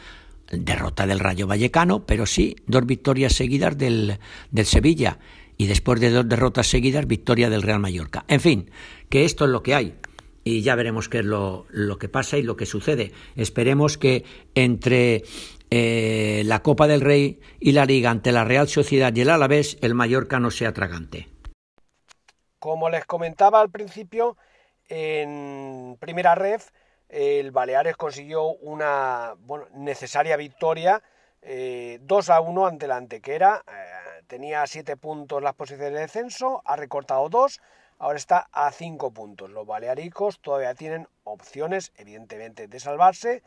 derrota 0.53 1.05
del 1.09 1.19
Rayo 1.19 1.49
Vallecano, 1.49 2.07
pero 2.07 2.27
sí 2.27 2.55
dos 2.69 2.87
victorias 2.87 3.33
seguidas 3.33 3.77
del, 3.77 4.21
del 4.53 4.67
Sevilla 4.67 5.19
y 5.57 5.67
después 5.67 5.99
de 5.99 6.11
dos 6.11 6.29
derrotas 6.29 6.69
seguidas, 6.69 7.09
victoria 7.09 7.51
del 7.51 7.63
Real 7.63 7.81
Mallorca. 7.81 8.25
En 8.29 8.41
fin, 8.41 8.71
que 9.09 9.25
esto 9.25 9.47
es 9.47 9.51
lo 9.51 9.65
que 9.65 9.75
hay 9.75 9.95
y 10.47 10.63
ya 10.63 10.77
veremos 10.77 11.09
qué 11.09 11.19
es 11.19 11.25
lo, 11.25 11.67
que 11.99 12.09
pasa 12.09 12.39
y 12.39 12.43
lo 12.43 12.57
que 12.57 12.67
sucede. 12.67 13.11
Esperemos 13.35 13.99
que 13.99 14.25
entre 14.55 15.25
eh, 15.71 16.43
la 16.47 16.63
Copa 16.63 16.87
del 16.87 17.01
Rey 17.01 17.41
y 17.59 17.73
la 17.73 17.85
Liga 17.85 18.11
ante 18.11 18.31
la 18.31 18.45
Real 18.45 18.69
Sociedad 18.69 19.13
y 19.13 19.23
el 19.23 19.31
Alavés, 19.31 19.77
el 19.81 19.95
Mallorca 19.95 20.39
no 20.39 20.53
sea 20.53 20.73
tragante. 20.73 21.29
Como 22.61 22.89
les 22.89 23.05
comentaba 23.07 23.61
al 23.61 23.71
principio, 23.71 24.37
en 24.89 25.97
primera 25.99 26.37
ref 26.37 26.71
el 27.09 27.51
Baleares 27.51 27.97
consiguió 27.97 28.47
una 28.47 29.35
bueno, 29.41 29.67
necesaria 29.75 30.37
victoria 30.37 31.03
2 31.43 31.49
eh, 31.49 32.33
a 32.33 32.41
1 32.41 32.67
ante 32.67 32.87
la 32.87 32.97
Antequera. 32.97 33.65
Eh, 33.67 34.23
tenía 34.29 34.65
7 34.65 34.97
puntos 34.97 35.43
las 35.43 35.55
posiciones 35.55 35.93
de 35.93 36.01
descenso, 36.03 36.63
ha 36.65 36.77
recortado 36.77 37.29
2, 37.29 37.61
ahora 37.99 38.19
está 38.19 38.49
a 38.53 38.71
5 38.73 39.11
puntos. 39.13 39.51
Los 39.51 39.67
balearicos 39.67 40.41
todavía 40.41 40.75
tienen 40.75 41.09
opciones, 41.25 41.93
evidentemente, 41.97 42.69
de 42.69 42.81
salvarse. 42.81 43.43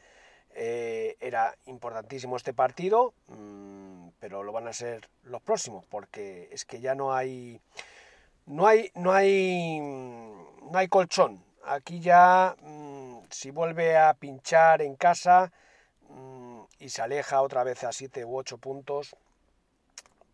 Eh, 0.52 1.16
era 1.20 1.56
importantísimo 1.66 2.36
este 2.36 2.54
partido, 2.54 3.14
mm, 3.28 4.10
pero 4.20 4.44
lo 4.44 4.52
van 4.52 4.68
a 4.68 4.74
ser 4.74 5.10
los 5.24 5.42
próximos, 5.42 5.86
porque 5.86 6.50
es 6.52 6.66
que 6.66 6.80
ya 6.80 6.96
no 6.96 7.14
hay. 7.14 7.62
No 8.46 8.68
hay. 8.68 8.92
No 8.96 9.14
hay. 9.14 9.80
No 9.80 10.72
hay 10.78 10.88
colchón. 10.88 11.44
Aquí 11.66 12.00
ya. 12.00 12.56
Mm, 12.62 13.20
si 13.30 13.52
vuelve 13.52 13.98
a 13.98 14.14
pinchar 14.16 14.82
en 14.82 14.96
casa 14.96 15.52
mm, 16.10 16.62
y 16.80 16.90
se 16.90 17.02
aleja 17.02 17.42
otra 17.42 17.64
vez 17.64 17.84
a 17.84 17.92
7 17.92 18.26
u 18.26 18.38
8 18.38 18.58
puntos, 18.58 19.16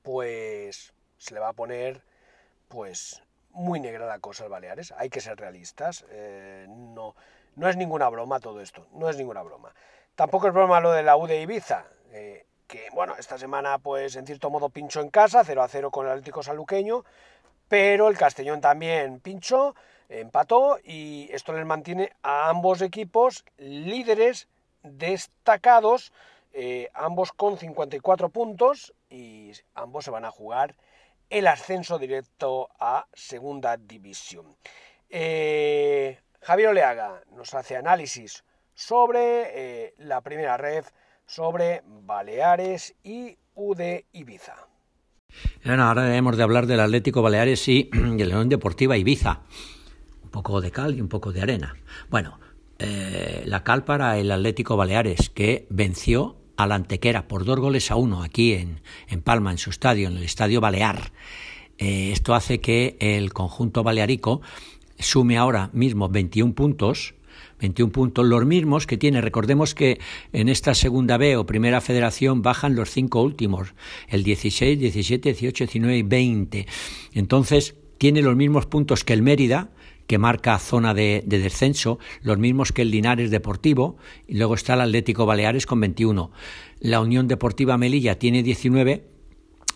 pues 0.04 0.94
se 1.18 1.34
le 1.34 1.40
va 1.40 1.50
a 1.50 1.54
poner 1.54 2.02
pues 2.70 3.22
muy 3.56 3.80
negra 3.80 4.06
la 4.06 4.20
cosa 4.20 4.44
al 4.44 4.50
Baleares. 4.50 4.94
Hay 4.98 5.10
que 5.10 5.22
ser 5.22 5.40
realistas. 5.40 6.06
Eh, 6.10 6.68
no, 6.70 7.16
no 7.56 7.70
es 7.70 7.78
ninguna 7.78 8.10
broma 8.10 8.40
todo 8.40 8.62
esto. 8.62 8.88
No 8.94 9.10
es 9.10 9.18
ninguna 9.18 9.42
broma. 9.42 9.74
Tampoco 10.16 10.48
es 10.48 10.54
broma 10.54 10.80
lo 10.80 10.92
de 10.92 11.04
la 11.04 11.18
U 11.18 11.26
de 11.26 11.42
Ibiza. 11.42 11.86
Eh, 12.12 12.46
que 12.68 12.88
bueno, 12.94 13.16
esta 13.18 13.38
semana 13.38 13.78
pues 13.80 14.16
en 14.16 14.26
cierto 14.26 14.50
modo 14.50 14.70
pinchó 14.70 15.02
en 15.02 15.10
casa, 15.10 15.44
0 15.44 15.62
a 15.62 15.68
0 15.68 15.92
con 15.92 16.06
el 16.06 16.14
Atlético 16.14 16.44
Saluqueño, 16.44 17.04
pero 17.68 18.08
el 18.08 18.18
Castellón 18.18 18.62
también 18.62 19.20
pinchó, 19.20 19.76
empató 20.10 20.80
y 20.84 21.30
esto 21.32 21.54
les 21.54 21.66
mantiene 21.66 22.14
a 22.24 22.50
ambos 22.50 22.82
equipos 22.82 23.46
líderes 23.58 24.48
destacados, 24.82 26.12
eh, 26.54 26.90
ambos 26.94 27.32
con 27.32 27.58
54 27.58 28.30
puntos 28.30 28.94
y 29.10 29.52
ambos 29.74 30.06
se 30.06 30.12
van 30.12 30.26
a 30.26 30.32
jugar 30.32 30.76
el 31.30 31.48
ascenso 31.48 31.98
directo 32.00 32.70
a 32.80 33.08
Segunda 33.14 33.78
División. 33.78 34.56
Eh, 35.10 36.20
Javier 36.42 36.70
Oleaga 36.70 37.24
nos 37.36 37.54
hace 37.54 37.76
análisis 37.76 38.44
sobre 38.74 39.86
eh, 39.86 39.94
la 39.98 40.22
primera 40.22 40.58
red, 40.58 40.86
sobre 41.26 41.82
Baleares 41.86 42.96
y 43.04 43.38
UD 43.56 44.04
Ibiza. 44.12 44.56
Bueno, 45.64 45.84
ahora 45.84 46.16
hemos 46.16 46.38
de 46.38 46.44
hablar 46.44 46.68
del 46.68 46.80
Atlético 46.80 47.22
Baleares 47.22 47.68
y 47.68 47.90
de 47.94 48.26
León 48.26 48.50
Deportiva 48.50 48.98
Ibiza. 48.98 49.42
Un 50.24 50.30
poco 50.30 50.62
de 50.62 50.72
cal 50.72 50.96
y 50.96 51.02
un 51.02 51.10
poco 51.10 51.32
de 51.32 51.42
arena. 51.42 51.76
Bueno, 52.10 52.40
eh, 52.78 53.44
la 53.46 53.64
cal 53.64 53.84
para 53.86 54.18
el 54.18 54.32
Atlético 54.32 54.76
Baleares, 54.76 55.30
que 55.30 55.66
venció 55.70 56.38
a 56.58 56.68
la 56.68 56.76
Antequera 56.76 57.28
por 57.28 57.46
dos 57.46 57.60
goles 57.60 57.92
a 57.92 57.96
uno 57.96 58.24
aquí 58.24 58.54
en, 58.54 58.82
en 59.08 59.22
Palma, 59.22 59.52
en 59.52 59.58
su 59.58 59.70
estadio, 59.70 60.08
en 60.08 60.18
el 60.18 60.24
Estadio 60.24 60.62
Balear. 60.62 61.12
Eh, 61.78 62.12
esto 62.12 62.34
hace 62.34 62.60
que 62.60 62.96
el 63.00 63.34
conjunto 63.34 63.84
balearico 63.84 64.42
sume 64.98 65.38
ahora 65.38 65.70
mismo 65.74 66.08
21 66.08 66.54
puntos, 66.54 67.16
21 67.60 67.92
puntos, 67.92 68.26
los 68.26 68.46
mismos 68.46 68.88
que 68.88 68.98
tiene. 68.98 69.22
Recordemos 69.22 69.76
que 69.76 70.00
en 70.32 70.50
esta 70.50 70.74
segunda 70.74 71.18
B 71.18 71.38
o 71.38 71.46
primera 71.46 71.82
federación 71.82 72.42
bajan 72.42 72.76
los 72.76 72.90
cinco 72.90 73.22
últimos, 73.22 73.74
el 74.08 74.24
16, 74.24 74.80
17, 74.80 75.30
18, 75.30 75.66
19 75.66 75.98
y 75.98 76.04
20. 76.04 76.68
Entonces, 77.14 77.76
tiene 77.98 78.22
los 78.22 78.36
mismos 78.36 78.66
puntos 78.66 79.04
que 79.04 79.14
el 79.14 79.22
Mérida, 79.22 79.70
que 80.08 80.18
marca 80.18 80.58
zona 80.60 80.94
de, 80.94 81.24
descenso, 81.26 82.00
los 82.22 82.38
mismos 82.38 82.72
que 82.72 82.84
el 82.84 82.92
Linares 82.92 83.32
Deportivo, 83.32 83.98
y 84.28 84.36
luego 84.36 84.56
está 84.56 84.76
el 84.76 84.82
Atlético 84.82 85.26
Baleares 85.26 85.66
con 85.66 85.80
21. 85.80 86.32
La 86.80 87.02
Unión 87.02 87.28
Deportiva 87.28 87.78
Melilla 87.78 88.20
tiene 88.20 88.44
19 88.44 89.08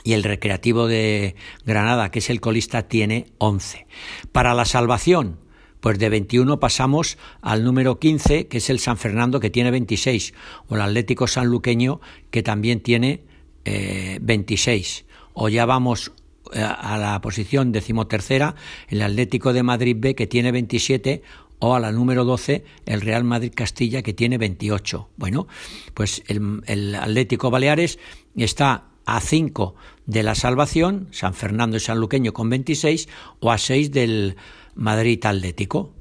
y 0.03 0.13
el 0.13 0.23
Recreativo 0.23 0.87
de 0.87 1.35
Granada, 1.65 2.11
que 2.11 2.19
es 2.19 2.29
el 2.29 2.41
colista, 2.41 2.87
tiene 2.87 3.27
11. 3.37 3.87
Para 4.31 4.53
la 4.53 4.65
salvación, 4.65 5.39
pues 5.79 5.97
de 5.99 6.09
21 6.09 6.59
pasamos 6.59 7.17
al 7.41 7.63
número 7.63 7.99
15, 7.99 8.47
que 8.47 8.57
es 8.57 8.69
el 8.69 8.79
San 8.79 8.97
Fernando, 8.97 9.39
que 9.39 9.49
tiene 9.49 9.71
26, 9.71 10.33
o 10.67 10.75
el 10.75 10.81
Atlético 10.81 11.27
Sanluqueño, 11.27 12.01
que 12.31 12.43
también 12.43 12.81
tiene 12.81 13.23
26. 13.65 14.99
Eh, 14.99 15.05
o 15.33 15.47
ya 15.47 15.65
vamos 15.65 16.11
a 16.53 16.97
la 16.97 17.19
posición 17.21 17.71
decimotercera 17.71 18.55
el 18.87 19.01
Atlético 19.01 19.53
de 19.53 19.63
Madrid 19.63 19.95
B 19.99 20.15
que 20.15 20.27
tiene 20.27 20.51
27 20.51 21.21
o 21.59 21.75
a 21.75 21.79
la 21.79 21.91
número 21.91 22.25
12 22.25 22.63
el 22.85 23.01
Real 23.01 23.23
Madrid 23.23 23.51
Castilla 23.53 24.01
que 24.01 24.13
tiene 24.13 24.37
28. 24.37 25.09
Bueno, 25.17 25.47
pues 25.93 26.23
el, 26.27 26.95
Atlético 26.95 27.51
Baleares 27.51 27.99
está 28.35 28.85
a 29.05 29.19
5 29.19 29.75
de 30.05 30.23
la 30.23 30.35
salvación, 30.35 31.09
San 31.11 31.33
Fernando 31.33 31.77
y 31.77 31.79
San 31.79 31.99
Luqueño 31.99 32.33
con 32.33 32.49
26 32.49 33.09
o 33.39 33.51
a 33.51 33.57
6 33.57 33.91
del 33.91 34.37
Madrid 34.75 35.23
Atlético. 35.25 35.93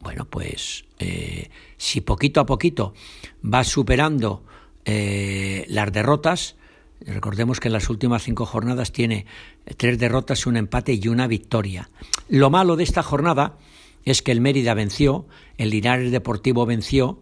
Bueno, 0.00 0.26
pues 0.26 0.84
eh, 0.98 1.50
si 1.76 2.00
poquito 2.00 2.40
a 2.40 2.46
poquito 2.46 2.94
va 3.42 3.64
superando 3.64 4.44
eh, 4.84 5.66
las 5.68 5.92
derrotas, 5.92 6.56
Recordemos 7.06 7.60
que 7.60 7.68
en 7.68 7.72
las 7.72 7.88
últimas 7.88 8.22
cinco 8.22 8.46
jornadas 8.46 8.92
tiene 8.92 9.26
tres 9.76 9.98
derrotas, 9.98 10.46
un 10.46 10.56
empate 10.56 10.98
y 11.00 11.08
una 11.08 11.26
victoria. 11.26 11.90
Lo 12.28 12.50
malo 12.50 12.76
de 12.76 12.84
esta 12.84 13.02
jornada 13.02 13.58
es 14.04 14.22
que 14.22 14.32
el 14.32 14.40
Mérida 14.40 14.74
venció, 14.74 15.26
el 15.56 15.70
Linares 15.70 16.12
Deportivo 16.12 16.66
venció, 16.66 17.20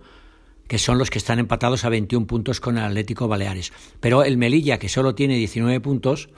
que 0.66 0.78
son 0.78 0.98
los 0.98 1.10
que 1.10 1.18
están 1.18 1.38
empatados 1.38 1.84
a 1.84 1.88
21 1.88 2.26
puntos 2.26 2.60
con 2.60 2.76
el 2.76 2.84
Atlético 2.84 3.28
Baleares. 3.28 3.72
Pero 4.00 4.24
el 4.24 4.36
Melilla, 4.36 4.78
que 4.78 4.88
solo 4.88 5.14
tiene 5.14 5.36
19 5.36 5.80
puntos, 5.80 6.28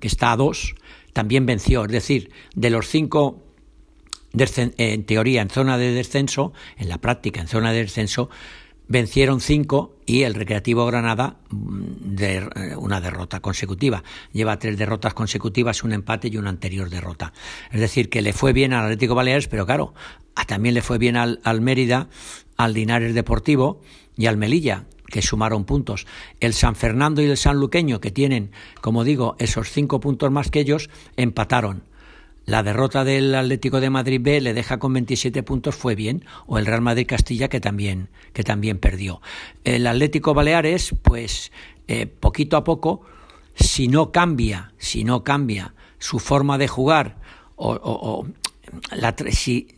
que 0.00 0.08
está 0.08 0.32
a 0.32 0.36
dos, 0.36 0.74
también 1.12 1.46
venció. 1.46 1.84
Es 1.84 1.92
decir, 1.92 2.30
de 2.54 2.70
los 2.70 2.88
cinco 2.88 3.44
en 4.32 5.04
teoría 5.04 5.42
en 5.42 5.50
zona 5.50 5.78
de 5.78 5.92
descenso, 5.92 6.52
en 6.76 6.88
la 6.88 6.98
práctica 6.98 7.40
en 7.40 7.48
zona 7.48 7.72
de 7.72 7.80
descenso, 7.80 8.28
vencieron 8.88 9.40
cinco 9.40 9.96
y 10.06 10.22
el 10.22 10.34
Recreativo 10.34 10.86
Granada 10.86 11.36
mm, 11.50 12.16
eh, 12.18 12.76
una 12.76 13.00
derrota 13.00 13.40
consecutiva. 13.40 14.02
Lleva 14.32 14.58
tres 14.58 14.76
derrotas 14.76 15.14
consecutivas, 15.14 15.84
un 15.84 15.92
empate 15.92 16.28
y 16.28 16.36
una 16.36 16.50
anterior 16.50 16.90
derrota. 16.90 17.32
Es 17.70 17.80
decir, 17.80 18.08
que 18.08 18.22
le 18.22 18.32
fue 18.32 18.52
bien 18.52 18.72
al 18.72 18.84
Atlético 18.84 19.14
Baleares, 19.14 19.48
pero 19.48 19.66
claro, 19.66 19.94
también 20.46 20.74
le 20.74 20.82
fue 20.82 20.98
bien 20.98 21.16
al, 21.16 21.40
al 21.44 21.60
Mérida, 21.60 22.08
al 22.56 22.72
Linares 22.72 23.14
Deportivo 23.14 23.80
y 24.16 24.26
al 24.26 24.36
Melilla, 24.36 24.86
que 25.06 25.22
sumaron 25.22 25.64
puntos. 25.64 26.06
El 26.40 26.54
San 26.54 26.74
Fernando 26.74 27.22
y 27.22 27.26
el 27.26 27.36
San 27.36 27.56
Luqueño, 27.56 28.00
que 28.00 28.10
tienen, 28.10 28.50
como 28.80 29.04
digo, 29.04 29.36
esos 29.38 29.70
cinco 29.70 30.00
puntos 30.00 30.30
más 30.30 30.50
que 30.50 30.60
ellos, 30.60 30.90
empataron. 31.16 31.82
La 32.48 32.62
derrota 32.62 33.04
del 33.04 33.34
Atlético 33.34 33.78
de 33.78 33.90
Madrid 33.90 34.22
B 34.22 34.40
le 34.40 34.54
deja 34.54 34.78
con 34.78 34.94
27 34.94 35.42
puntos, 35.42 35.76
fue 35.76 35.94
bien, 35.94 36.24
o 36.46 36.56
el 36.56 36.64
Real 36.64 36.80
Madrid 36.80 37.06
Castilla 37.06 37.48
que 37.48 37.60
también, 37.60 38.08
que 38.32 38.42
también 38.42 38.78
perdió. 38.78 39.20
El 39.64 39.86
Atlético 39.86 40.32
Baleares, 40.32 40.94
pues 41.02 41.52
eh, 41.88 42.06
poquito 42.06 42.56
a 42.56 42.64
poco, 42.64 43.02
si 43.54 43.86
no 43.86 44.12
cambia, 44.12 44.72
si 44.78 45.04
no 45.04 45.24
cambia 45.24 45.74
su 45.98 46.20
forma 46.20 46.56
de 46.56 46.68
jugar, 46.68 47.18
o, 47.56 48.26
la, 48.96 49.14
si 49.30 49.68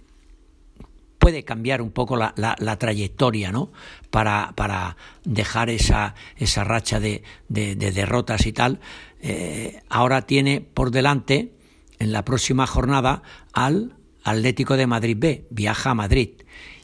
puede 1.19 1.43
cambiar 1.43 1.83
un 1.83 1.91
poco 1.91 2.17
la, 2.17 2.77
trayectoria, 2.79 3.51
¿no? 3.51 3.73
Para, 4.11 4.53
para 4.55 4.97
dejar 5.25 5.71
esa, 5.71 6.15
esa 6.37 6.63
racha 6.63 7.01
de, 7.01 7.25
derrotas 7.49 8.47
y 8.47 8.53
tal. 8.53 8.79
Eh, 9.21 9.83
ahora 9.89 10.23
tiene 10.23 10.61
por 10.61 10.93
delante 10.93 11.59
en 12.01 12.13
la 12.13 12.25
próxima 12.25 12.67
jornada 12.67 13.23
al 13.53 13.95
Atlético 14.25 14.77
de 14.77 14.89
Madrid 14.89 15.17
B, 15.19 15.47
viaja 15.51 15.91
a 15.91 15.95
Madrid 15.95 16.31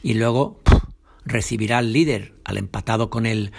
y 0.01 0.13
luego 0.13 0.61
recibirá 1.25 1.79
al 1.79 1.91
líder, 1.91 2.35
al 2.45 2.57
empatado 2.57 3.09
con 3.09 3.25
el, 3.25 3.51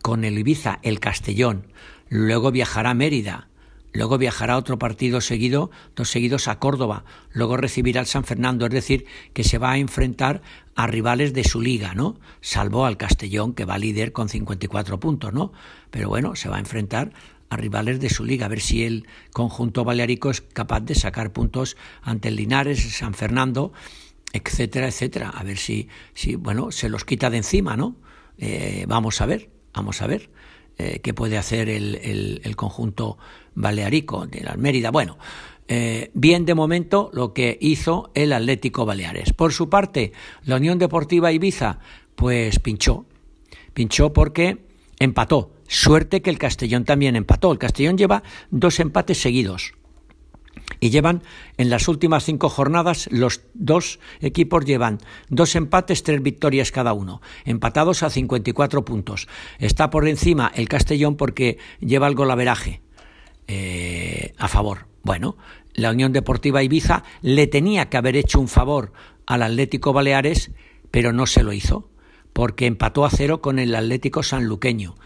con 0.00 0.24
el 0.24 0.38
Ibiza, 0.38 0.78
el 0.82 1.00
Castellón, 1.00 1.66
luego 2.08 2.50
viajará 2.52 2.90
a 2.90 2.94
Mérida, 2.94 3.48
luego 3.92 4.18
viajará 4.18 4.56
otro 4.56 4.78
partido 4.78 5.20
seguido, 5.20 5.70
dos 5.96 6.10
seguidos 6.10 6.48
a 6.48 6.58
Córdoba, 6.58 7.04
luego 7.32 7.56
recibirá 7.56 8.00
al 8.00 8.06
San 8.06 8.24
Fernando, 8.24 8.66
es 8.66 8.72
decir, 8.72 9.04
que 9.34 9.44
se 9.44 9.58
va 9.58 9.72
a 9.72 9.78
enfrentar 9.78 10.42
a 10.76 10.86
rivales 10.86 11.34
de 11.34 11.44
su 11.44 11.60
liga, 11.60 11.94
¿no? 11.94 12.18
Salvo 12.40 12.86
al 12.86 12.96
Castellón, 12.96 13.52
que 13.54 13.64
va 13.64 13.78
líder 13.78 14.12
con 14.12 14.28
54 14.28 15.00
puntos, 15.00 15.32
¿no? 15.32 15.52
Pero 15.90 16.08
bueno, 16.08 16.36
se 16.36 16.48
va 16.48 16.56
a 16.56 16.60
enfrentar 16.60 17.12
a 17.50 17.56
rivales 17.56 18.00
de 18.00 18.08
su 18.08 18.24
liga, 18.24 18.46
a 18.46 18.48
ver 18.48 18.60
si 18.60 18.84
el 18.84 19.06
conjunto 19.32 19.84
balearico 19.84 20.30
es 20.30 20.40
capaz 20.40 20.80
de 20.80 20.94
sacar 20.94 21.32
puntos 21.32 21.76
ante 22.00 22.28
el 22.28 22.36
Linares, 22.36 22.80
San 22.96 23.12
Fernando, 23.12 23.72
etcétera, 24.32 24.88
etcétera. 24.88 25.30
A 25.30 25.42
ver 25.42 25.58
si, 25.58 25.88
si 26.14 26.36
bueno, 26.36 26.70
se 26.70 26.88
los 26.88 27.04
quita 27.04 27.28
de 27.28 27.38
encima, 27.38 27.76
¿no? 27.76 27.96
Eh, 28.38 28.84
vamos 28.88 29.20
a 29.20 29.26
ver, 29.26 29.50
vamos 29.74 30.00
a 30.00 30.06
ver 30.06 30.30
eh, 30.78 31.00
qué 31.02 31.12
puede 31.12 31.36
hacer 31.36 31.68
el, 31.68 32.40
el, 32.42 32.56
conjunto 32.56 33.18
balearico 33.54 34.26
de 34.26 34.42
la 34.42 34.54
Mérida. 34.54 34.90
Bueno, 34.90 35.18
eh, 35.68 36.10
bien 36.14 36.46
de 36.46 36.54
momento 36.54 37.10
lo 37.12 37.34
que 37.34 37.58
hizo 37.60 38.10
el 38.14 38.32
Atlético 38.32 38.86
Baleares. 38.86 39.32
Por 39.32 39.52
su 39.52 39.68
parte, 39.68 40.12
la 40.44 40.56
Unión 40.56 40.78
Deportiva 40.78 41.32
Ibiza, 41.32 41.80
pues 42.14 42.60
pinchó. 42.60 43.04
Pinchó 43.74 44.12
porque 44.12 44.64
empató. 44.98 45.52
Suerte 45.70 46.20
que 46.20 46.30
el 46.30 46.38
Castellón 46.38 46.84
también 46.84 47.14
empató. 47.14 47.52
El 47.52 47.58
Castellón 47.58 47.96
lleva 47.96 48.24
dos 48.50 48.80
empates 48.80 49.22
seguidos. 49.22 49.74
Y 50.80 50.90
llevan 50.90 51.22
en 51.58 51.70
las 51.70 51.86
últimas 51.86 52.24
cinco 52.24 52.48
jornadas, 52.48 53.08
los 53.12 53.42
dos 53.54 54.00
equipos 54.20 54.64
llevan 54.64 54.98
dos 55.28 55.54
empates, 55.54 56.02
tres 56.02 56.22
victorias 56.24 56.72
cada 56.72 56.92
uno, 56.92 57.22
empatados 57.44 58.02
a 58.02 58.10
54 58.10 58.84
puntos. 58.84 59.28
Está 59.60 59.90
por 59.90 60.08
encima 60.08 60.50
el 60.56 60.68
Castellón 60.68 61.16
porque 61.16 61.58
lleva 61.78 62.08
el 62.08 62.16
golaveraje 62.16 62.80
eh, 63.46 64.32
a 64.38 64.48
favor. 64.48 64.88
Bueno, 65.04 65.36
la 65.72 65.92
Unión 65.92 66.12
Deportiva 66.12 66.64
Ibiza 66.64 67.04
le 67.22 67.46
tenía 67.46 67.88
que 67.88 67.96
haber 67.96 68.16
hecho 68.16 68.40
un 68.40 68.48
favor 68.48 68.92
al 69.24 69.44
Atlético 69.44 69.92
Baleares, 69.92 70.50
pero 70.90 71.12
no 71.12 71.26
se 71.26 71.44
lo 71.44 71.52
hizo, 71.52 71.88
porque 72.32 72.66
empató 72.66 73.04
a 73.04 73.10
cero 73.10 73.40
con 73.40 73.60
el 73.60 73.76
Atlético 73.76 74.24
Sanluqueño. 74.24 74.96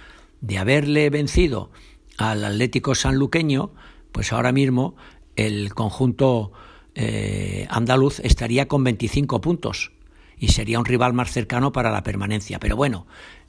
De 0.44 0.59
haberle 0.59 1.09
vencido 1.09 1.70
al 2.18 2.44
Atlético 2.44 2.94
Sanluqueño, 2.94 3.72
pues 4.12 4.30
ahora 4.30 4.52
mismo 4.52 4.94
el 5.37 5.72
conjunto 5.72 6.52
eh, 6.94 7.66
andaluz 7.70 8.20
estaría 8.20 8.68
con 8.68 8.85
25 8.85 9.40
puntos 9.40 9.92
y 10.38 10.48
sería 10.48 10.78
un 10.78 10.85
rival 10.85 11.14
más 11.14 11.33
cercano 11.33 11.72
para 11.72 11.90
la 11.90 12.02
permanencia. 12.02 12.59
Pero 12.59 12.76
bueno, 12.76 13.07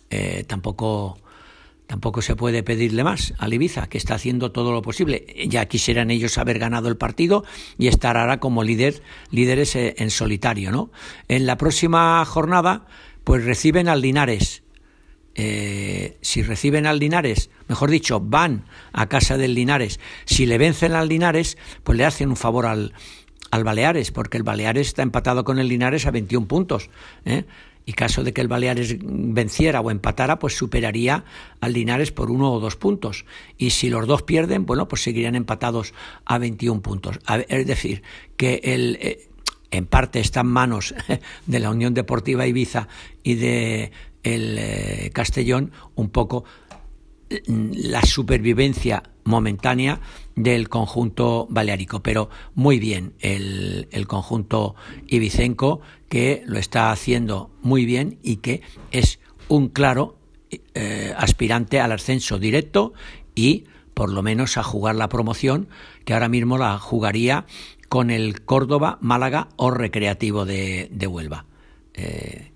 eh, 0.09 0.45
tampoco 0.47 1.17
Tampoco 1.87 2.23
se 2.23 2.35
puede 2.35 2.63
pedirle 2.63 3.03
más 3.03 3.35
al 3.37 3.53
Ibiza, 3.53 3.87
que 3.87 3.99
está 3.99 4.15
haciendo 4.15 4.51
todo 4.51 4.71
lo 4.71 4.81
posible. 4.81 5.27
Ya 5.47 5.67
quisieran 5.67 6.09
ellos 6.09 6.39
haber 6.39 6.57
ganado 6.57 6.87
el 6.87 6.97
partido 6.97 7.43
y 7.77 7.87
estar 7.87 8.17
ahora 8.17 8.39
como 8.39 8.63
líder, 8.63 9.03
líderes 9.29 9.75
eh, 9.75 9.93
en 9.99 10.09
solitario, 10.09 10.71
¿no? 10.71 10.89
En 11.27 11.45
la 11.45 11.57
próxima 11.57 12.25
jornada, 12.25 12.87
pues 13.23 13.45
reciben 13.45 13.87
al 13.87 14.01
Linares. 14.01 14.64
Eh, 15.35 16.17
si 16.21 16.43
reciben 16.43 16.85
al 16.85 16.99
Linares, 16.99 17.49
mejor 17.67 17.89
dicho, 17.89 18.19
van 18.19 18.65
a 18.93 19.07
casa 19.07 19.37
del 19.37 19.53
Linares. 19.53 19.99
Si 20.25 20.45
le 20.45 20.57
vencen 20.57 20.93
al 20.93 21.09
Linares, 21.09 21.57
pues 21.83 21.97
le 21.97 22.05
hacen 22.05 22.29
un 22.29 22.37
favor 22.37 22.65
al, 22.65 22.93
al 23.51 23.63
Baleares, 23.63 24.11
porque 24.11 24.37
el 24.37 24.43
Baleares 24.43 24.87
está 24.87 25.03
empatado 25.03 25.43
con 25.43 25.59
el 25.59 25.67
Linares 25.67 26.05
a 26.05 26.11
21 26.11 26.47
puntos. 26.47 26.89
¿eh? 27.25 27.43
y 27.85 27.93
caso 27.93 28.23
de 28.23 28.33
que 28.33 28.41
el 28.41 28.47
Baleares 28.47 28.97
venciera 28.99 29.79
o 29.79 29.91
empatara, 29.91 30.39
pues 30.39 30.57
superaría 30.57 31.23
al 31.61 31.73
Linares 31.73 32.11
por 32.11 32.31
uno 32.31 32.51
o 32.51 32.59
dos 32.59 32.75
puntos. 32.75 33.25
Y 33.57 33.69
si 33.71 33.89
los 33.89 34.07
dos 34.07 34.23
pierden, 34.23 34.65
bueno, 34.65 34.87
pues 34.87 35.03
seguirían 35.03 35.35
empatados 35.35 35.93
a 36.25 36.37
21 36.39 36.81
puntos. 36.81 37.19
Es 37.47 37.67
decir, 37.67 38.01
que 38.37 38.59
el, 38.63 38.97
eh, 39.01 39.29
en 39.71 39.85
parte 39.85 40.19
está 40.19 40.41
en 40.41 40.47
manos 40.47 40.93
de 41.45 41.59
la 41.59 41.69
Unión 41.69 41.93
Deportiva 41.93 42.47
Ibiza 42.47 42.87
y 43.23 43.35
de 43.35 43.91
el 44.23 44.57
eh, 44.57 45.11
Castellón 45.13 45.71
un 45.95 46.09
poco 46.09 46.45
mm, 47.47 47.71
la 47.73 48.01
supervivencia 48.01 49.03
momentánea 49.23 50.01
del 50.35 50.69
conjunto 50.69 51.47
baleárico, 51.49 52.03
pero 52.03 52.29
muy 52.53 52.79
bien 52.79 53.13
el, 53.19 53.87
el 53.91 54.07
conjunto 54.07 54.75
ibicenco 55.07 55.81
que 56.09 56.43
lo 56.45 56.59
está 56.59 56.91
haciendo 56.91 57.49
muy 57.61 57.85
bien 57.85 58.19
y 58.21 58.37
que 58.37 58.61
es 58.91 59.19
un 59.47 59.69
claro 59.69 60.17
eh, 60.73 61.13
aspirante 61.17 61.79
al 61.79 61.91
ascenso 61.91 62.37
directo 62.37 62.93
y 63.33 63.65
por 63.93 64.11
lo 64.11 64.21
menos 64.21 64.57
a 64.57 64.63
jugar 64.63 64.95
la 64.95 65.09
promoción 65.09 65.69
que 66.03 66.13
ahora 66.13 66.29
mismo 66.29 66.57
la 66.57 66.77
jugaría 66.77 67.45
con 67.89 68.09
el 68.09 68.41
Córdoba, 68.41 68.97
Málaga 69.01 69.49
o 69.55 69.71
Recreativo 69.71 70.45
de, 70.45 71.07
Huelva. 71.07 71.45
Eh, 71.93 72.51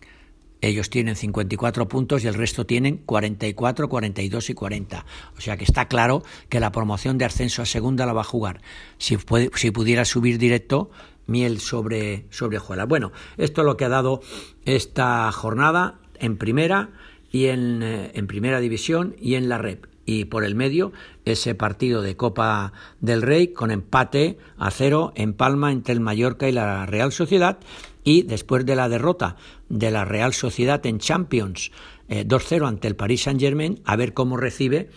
ellos 0.61 0.89
tienen 0.89 1.15
54 1.15 1.87
puntos 1.87 2.23
y 2.23 2.27
el 2.27 2.33
resto 2.33 2.65
tienen 2.65 2.97
44, 2.97 3.87
42 3.87 4.49
y 4.49 4.53
40. 4.53 5.05
O 5.37 5.41
sea 5.41 5.55
que 5.55 5.63
está 5.63 5.87
claro 5.87 6.23
que 6.49 6.59
la 6.59 6.71
promoción 6.71 7.17
de 7.17 7.25
ascenso 7.25 7.61
a 7.61 7.65
segunda 7.65 8.05
la 8.05 8.13
va 8.13 8.21
a 8.21 8.25
jugar. 8.25 8.61
Si, 8.97 9.17
si 9.55 9.71
pudiera 9.71 10.03
subir 10.03 10.37
directo, 10.37 10.91
miel 11.27 11.59
sobre, 11.59 12.25
sobre 12.29 12.59
Bueno, 12.87 13.11
esto 13.37 13.61
es 13.61 13.65
lo 13.65 13.77
que 13.77 13.85
ha 13.85 13.89
dado 13.89 14.21
esta 14.65 15.31
jornada 15.31 15.99
en 16.15 16.37
primera 16.37 16.89
y 17.31 17.45
en, 17.45 17.81
eh, 17.81 18.11
en 18.15 18.27
primera 18.27 18.59
división 18.59 19.15
y 19.21 19.35
en 19.35 19.47
la 19.47 19.59
red 19.59 19.79
y 20.09 20.25
por 20.25 20.43
el 20.43 20.55
medio 20.55 20.91
ese 21.23 21.53
partido 21.53 22.01
de 22.01 22.17
Copa 22.17 22.73
del 22.99 23.21
Rey 23.21 23.49
con 23.49 23.69
empate 23.69 24.39
a 24.57 24.71
cero 24.71 25.13
en 25.13 25.33
Palma 25.33 25.71
entre 25.71 25.93
el 25.93 25.99
Mallorca 25.99 26.49
y 26.49 26.51
la 26.51 26.87
Real 26.87 27.11
Sociedad 27.11 27.59
y 28.03 28.23
después 28.23 28.65
de 28.65 28.75
la 28.75 28.89
derrota 28.89 29.35
de 29.69 29.91
la 29.91 30.05
Real 30.05 30.33
Sociedad 30.33 30.83
en 30.87 30.97
Champions 30.97 31.71
2-0 32.09 32.63
eh, 32.63 32.65
ante 32.65 32.87
el 32.87 32.95
Paris 32.95 33.21
Saint 33.21 33.39
Germain 33.39 33.81
a 33.85 33.95
ver 33.97 34.15
cómo 34.15 34.35
recibe 34.35 34.89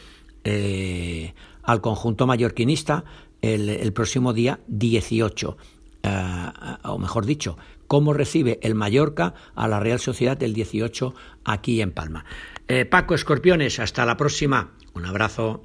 eh, 0.44 1.35
al 1.62 1.83
conjunto 1.83 2.27
mallorquinista 2.27 3.05
el, 3.42 3.92
próximo 3.92 4.33
día 4.33 4.61
18 4.68 5.57
eh, 6.05 6.09
o 6.85 6.98
mejor 6.98 7.27
dicho, 7.27 7.59
cómo 7.87 8.14
recibe 8.14 8.59
el 8.62 8.75
Mallorca 8.75 9.35
a 9.55 9.68
la 9.68 9.79
Real 9.79 10.01
Sociedad 10.01 10.42
el 10.42 10.55
18 10.55 11.14
aquí 11.44 11.83
en 11.83 11.92
Palma. 11.92 12.25
Paco 12.90 13.14
Escorpiones, 13.14 13.79
hasta 13.79 14.07
la 14.07 14.16
próxima. 14.16 14.70
Un 14.94 15.07
abrazo. 15.07 15.62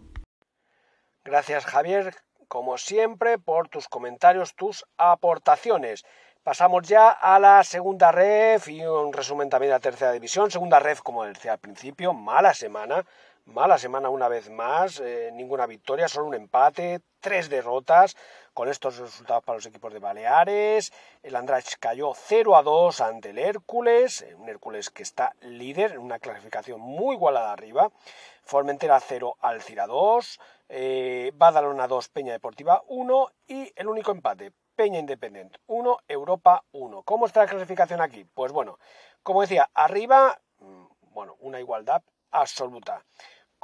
Gracias 1.24 1.66
Javier, 1.66 2.16
como 2.48 2.78
siempre, 2.78 3.38
por 3.38 3.68
tus 3.68 3.88
comentarios, 3.88 4.56
tus 4.56 4.86
aportaciones. 4.98 6.06
Pasamos 6.44 6.88
ya 6.88 7.10
a 7.10 7.40
la 7.40 7.62
segunda 7.66 8.12
ref 8.14 8.70
y 8.70 8.86
un 8.86 9.12
resumen 9.12 9.50
también 9.50 9.72
de 9.72 9.76
la 9.76 9.82
tercera 9.82 10.14
división. 10.14 10.50
Segunda 10.50 10.80
ref, 10.80 11.02
como 11.02 11.26
decía 11.26 11.52
al 11.52 11.60
principio, 11.60 12.14
mala 12.14 12.54
semana. 12.54 13.06
Mala 13.54 13.78
semana 13.78 14.10
una 14.10 14.28
vez 14.28 14.50
más, 14.50 15.00
eh, 15.00 15.32
ninguna 15.34 15.66
victoria, 15.68 16.10
solo 16.10 16.28
un 16.28 16.34
empate, 16.34 17.00
tres 17.22 17.50
derrotas 17.50 18.18
con 18.54 18.68
estos 18.68 18.98
resultados 18.98 19.42
para 19.46 19.56
los 19.56 19.66
equipos 19.66 19.94
de 19.94 20.00
Baleares. 20.00 20.92
El 21.24 21.34
Andrach 21.34 21.78
cayó 21.80 22.12
0 22.14 22.58
a 22.58 22.62
2 22.62 23.00
ante 23.00 23.30
el 23.30 23.40
Hércules, 23.40 24.22
eh, 24.24 24.36
un 24.36 24.50
Hércules 24.50 24.90
que 24.90 25.02
está 25.02 25.34
líder 25.40 25.94
en 25.94 26.00
una 26.00 26.20
clasificación 26.20 26.82
muy 26.82 27.16
igualada 27.16 27.54
arriba. 27.54 27.90
Formentera 28.44 29.00
0, 29.00 29.38
Alcira 29.40 29.88
2, 29.88 30.40
eh, 30.68 31.32
Badalona 31.34 31.88
2, 31.88 32.10
Peña 32.10 32.34
Deportiva 32.34 32.84
1 32.88 33.32
y 33.48 33.72
el 33.78 33.88
único 33.88 34.12
empate, 34.12 34.52
Peña 34.76 35.00
Independiente 35.00 35.58
1, 35.68 36.00
Europa 36.10 36.66
1. 36.74 37.02
¿Cómo 37.04 37.26
está 37.26 37.44
la 37.44 37.48
clasificación 37.48 38.02
aquí? 38.02 38.26
Pues 38.26 38.52
bueno, 38.52 38.78
como 39.24 39.40
decía, 39.40 39.70
arriba, 39.74 40.38
mm, 40.60 40.86
bueno, 41.14 41.38
una 41.40 41.62
igualdad 41.62 42.04
absoluta 42.30 43.06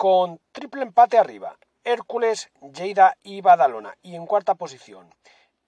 con 0.04 0.42
triple 0.52 0.84
empate 0.84 1.18
arriba, 1.18 1.58
Hércules, 1.86 2.52
Lleida 2.76 3.16
y 3.24 3.40
Badalona. 3.40 3.96
Y 4.02 4.16
en 4.16 4.26
cuarta 4.26 4.56
posición, 4.56 5.08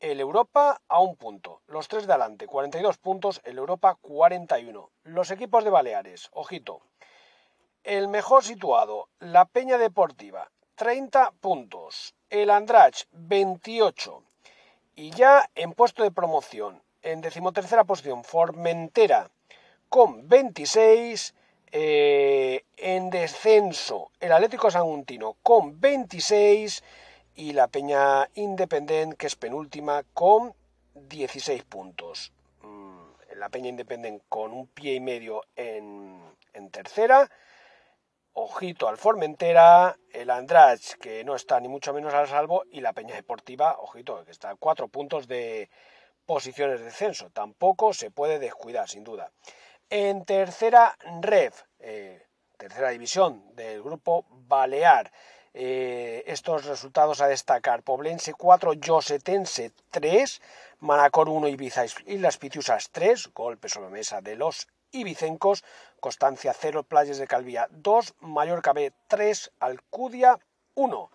el 0.02 0.20
Europa 0.20 0.82
a 0.90 1.00
un 1.00 1.16
punto. 1.16 1.62
Los 1.68 1.88
tres 1.88 2.06
de 2.06 2.12
adelante, 2.12 2.46
42 2.46 2.98
puntos, 2.98 3.40
el 3.46 3.58
Europa 3.58 3.96
41. 4.02 4.90
Los 5.06 5.32
equipos 5.32 5.64
de 5.64 5.70
Baleares, 5.70 6.28
ojito. 6.34 6.82
El 7.86 8.10
mejor 8.10 8.44
situado, 8.44 9.08
la 9.20 9.46
Peña 9.46 9.78
Deportiva, 9.78 10.52
30 10.76 11.32
puntos. 11.40 12.14
El 12.30 12.50
Andrach, 12.50 13.06
28. 13.12 14.22
Y 14.98 15.12
ya 15.12 15.50
en 15.56 15.72
puesto 15.72 16.04
de 16.04 16.12
promoción, 16.12 16.84
en 17.04 17.22
decimotercera 17.22 17.86
posición, 17.86 18.26
Formentera, 18.26 19.32
con 19.88 20.28
26. 20.28 21.34
Eh, 21.72 22.66
en 22.78 23.10
descenso, 23.10 24.12
el 24.20 24.32
Atlético 24.32 24.72
Saguntino 24.72 25.38
con 25.42 25.80
26 25.80 26.84
y 27.36 27.54
la 27.54 27.68
Peña 27.68 28.30
Independent, 28.36 29.16
que 29.16 29.28
es 29.28 29.36
penúltima, 29.36 30.04
con 30.14 30.54
16 30.94 31.64
puntos. 31.64 32.32
Mm, 32.62 33.00
la 33.36 33.50
Peña 33.50 33.70
Independent 33.70 34.24
con 34.30 34.54
un 34.54 34.68
pie 34.68 34.96
y 34.96 35.00
medio 35.00 35.42
en, 35.56 36.22
tercera. 36.72 37.30
Ojito 38.34 38.88
al 38.88 38.98
Formentera, 38.98 39.98
el 40.12 40.30
Andrach, 40.30 40.96
que 41.00 41.24
no 41.24 41.36
está 41.36 41.60
ni 41.60 41.68
mucho 41.68 41.94
menos 41.94 42.14
al 42.14 42.28
salvo, 42.28 42.64
y 42.70 42.82
la 42.82 42.94
Peña 42.94 43.16
Deportiva, 43.16 43.78
ojito, 43.80 44.24
que 44.26 44.32
está 44.32 44.50
a 44.52 44.56
cuatro 44.56 44.88
puntos 44.88 45.28
de 45.28 45.70
posiciones 46.26 46.80
de 46.80 46.86
descenso. 46.86 47.30
Tampoco 47.30 47.94
se 47.94 48.12
puede 48.12 48.40
descuidar, 48.40 48.90
sin 48.90 49.04
duda. 49.04 49.32
En 49.90 50.26
tercera 50.26 50.98
red, 51.22 51.54
eh, 51.80 52.26
tercera 52.58 52.90
división 52.90 53.56
del 53.56 53.84
grupo 53.84 54.26
Balear. 54.30 55.12
Eh, 55.54 56.24
estos 56.28 56.66
resultados 56.66 57.22
a 57.22 57.28
destacar. 57.28 57.84
Poblense 57.84 58.34
4, 58.34 58.74
Yosetense 58.74 59.72
3, 59.92 60.42
Manacor 60.80 61.30
1, 61.30 61.48
Ibiza 61.48 61.86
y 62.08 62.18
Las 62.18 62.38
Pitiusas 62.38 62.90
3, 62.92 63.32
golpe 63.34 63.70
sobre 63.70 63.90
mesa 63.90 64.22
de 64.22 64.36
los 64.36 64.68
ibicencos, 64.92 65.64
Constancia 66.00 66.54
0, 66.54 66.84
Playas 66.84 67.20
de 67.20 67.28
Calvía 67.28 67.68
2, 67.70 68.16
Mallorca 68.22 68.74
B 68.74 68.92
3, 69.08 69.52
Alcudia 69.60 70.40
1. 70.74 71.12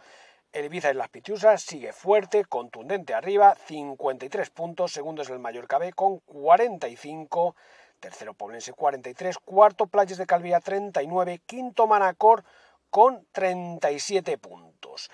el 0.52 0.64
Ibiza 0.64 0.90
y 0.90 0.94
las 0.94 1.08
Pitiusas 1.08 1.62
sigue 1.62 1.92
fuerte, 1.92 2.44
contundente 2.44 3.14
arriba, 3.14 3.54
53 3.66 4.50
puntos, 4.50 4.92
segundo 4.92 5.22
es 5.22 5.28
el 5.28 5.38
Mallorca 5.38 5.78
B 5.78 5.92
con 5.92 6.20
45, 6.20 7.56
tercero 8.00 8.34
Poblense 8.34 8.72
43, 8.72 9.38
cuarto 9.38 9.86
Playas 9.86 10.18
de 10.18 10.26
Calvía 10.26 10.60
39, 10.60 11.42
quinto 11.46 11.86
Manacor 11.86 12.44
con 12.90 13.26
37 13.32 14.38
puntos. 14.38 15.10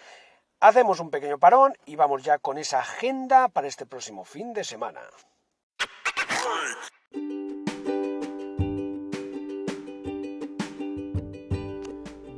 Hacemos 0.60 1.00
un 1.00 1.10
pequeño 1.10 1.38
parón 1.38 1.74
y 1.84 1.96
vamos 1.96 2.22
ya 2.22 2.38
con 2.38 2.56
esa 2.56 2.78
agenda 2.78 3.48
para 3.48 3.66
este 3.66 3.84
próximo 3.84 4.24
fin 4.24 4.54
de 4.54 4.64
semana. 4.64 5.02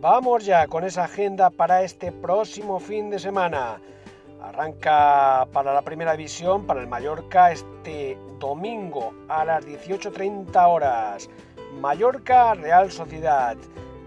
Vamos 0.01 0.45
ya 0.45 0.67
con 0.69 0.85
esa 0.85 1.05
agenda 1.05 1.51
para 1.51 1.83
este 1.83 2.13
próximo 2.13 2.81
fin 2.81 3.11
de 3.11 3.19
semana. 3.19 3.81
Arranca 4.43 5.47
para 5.53 5.75
la 5.75 5.83
primera 5.83 6.13
división, 6.13 6.67
para 6.67 6.81
el 6.81 6.87
Mallorca, 6.87 7.51
este 7.51 8.19
domingo 8.39 9.15
a 9.29 9.45
las 9.45 9.67
18.30 9.67 10.69
horas. 10.69 11.29
Mallorca 11.81 12.55
Real 12.55 12.91
Sociedad. 12.91 13.57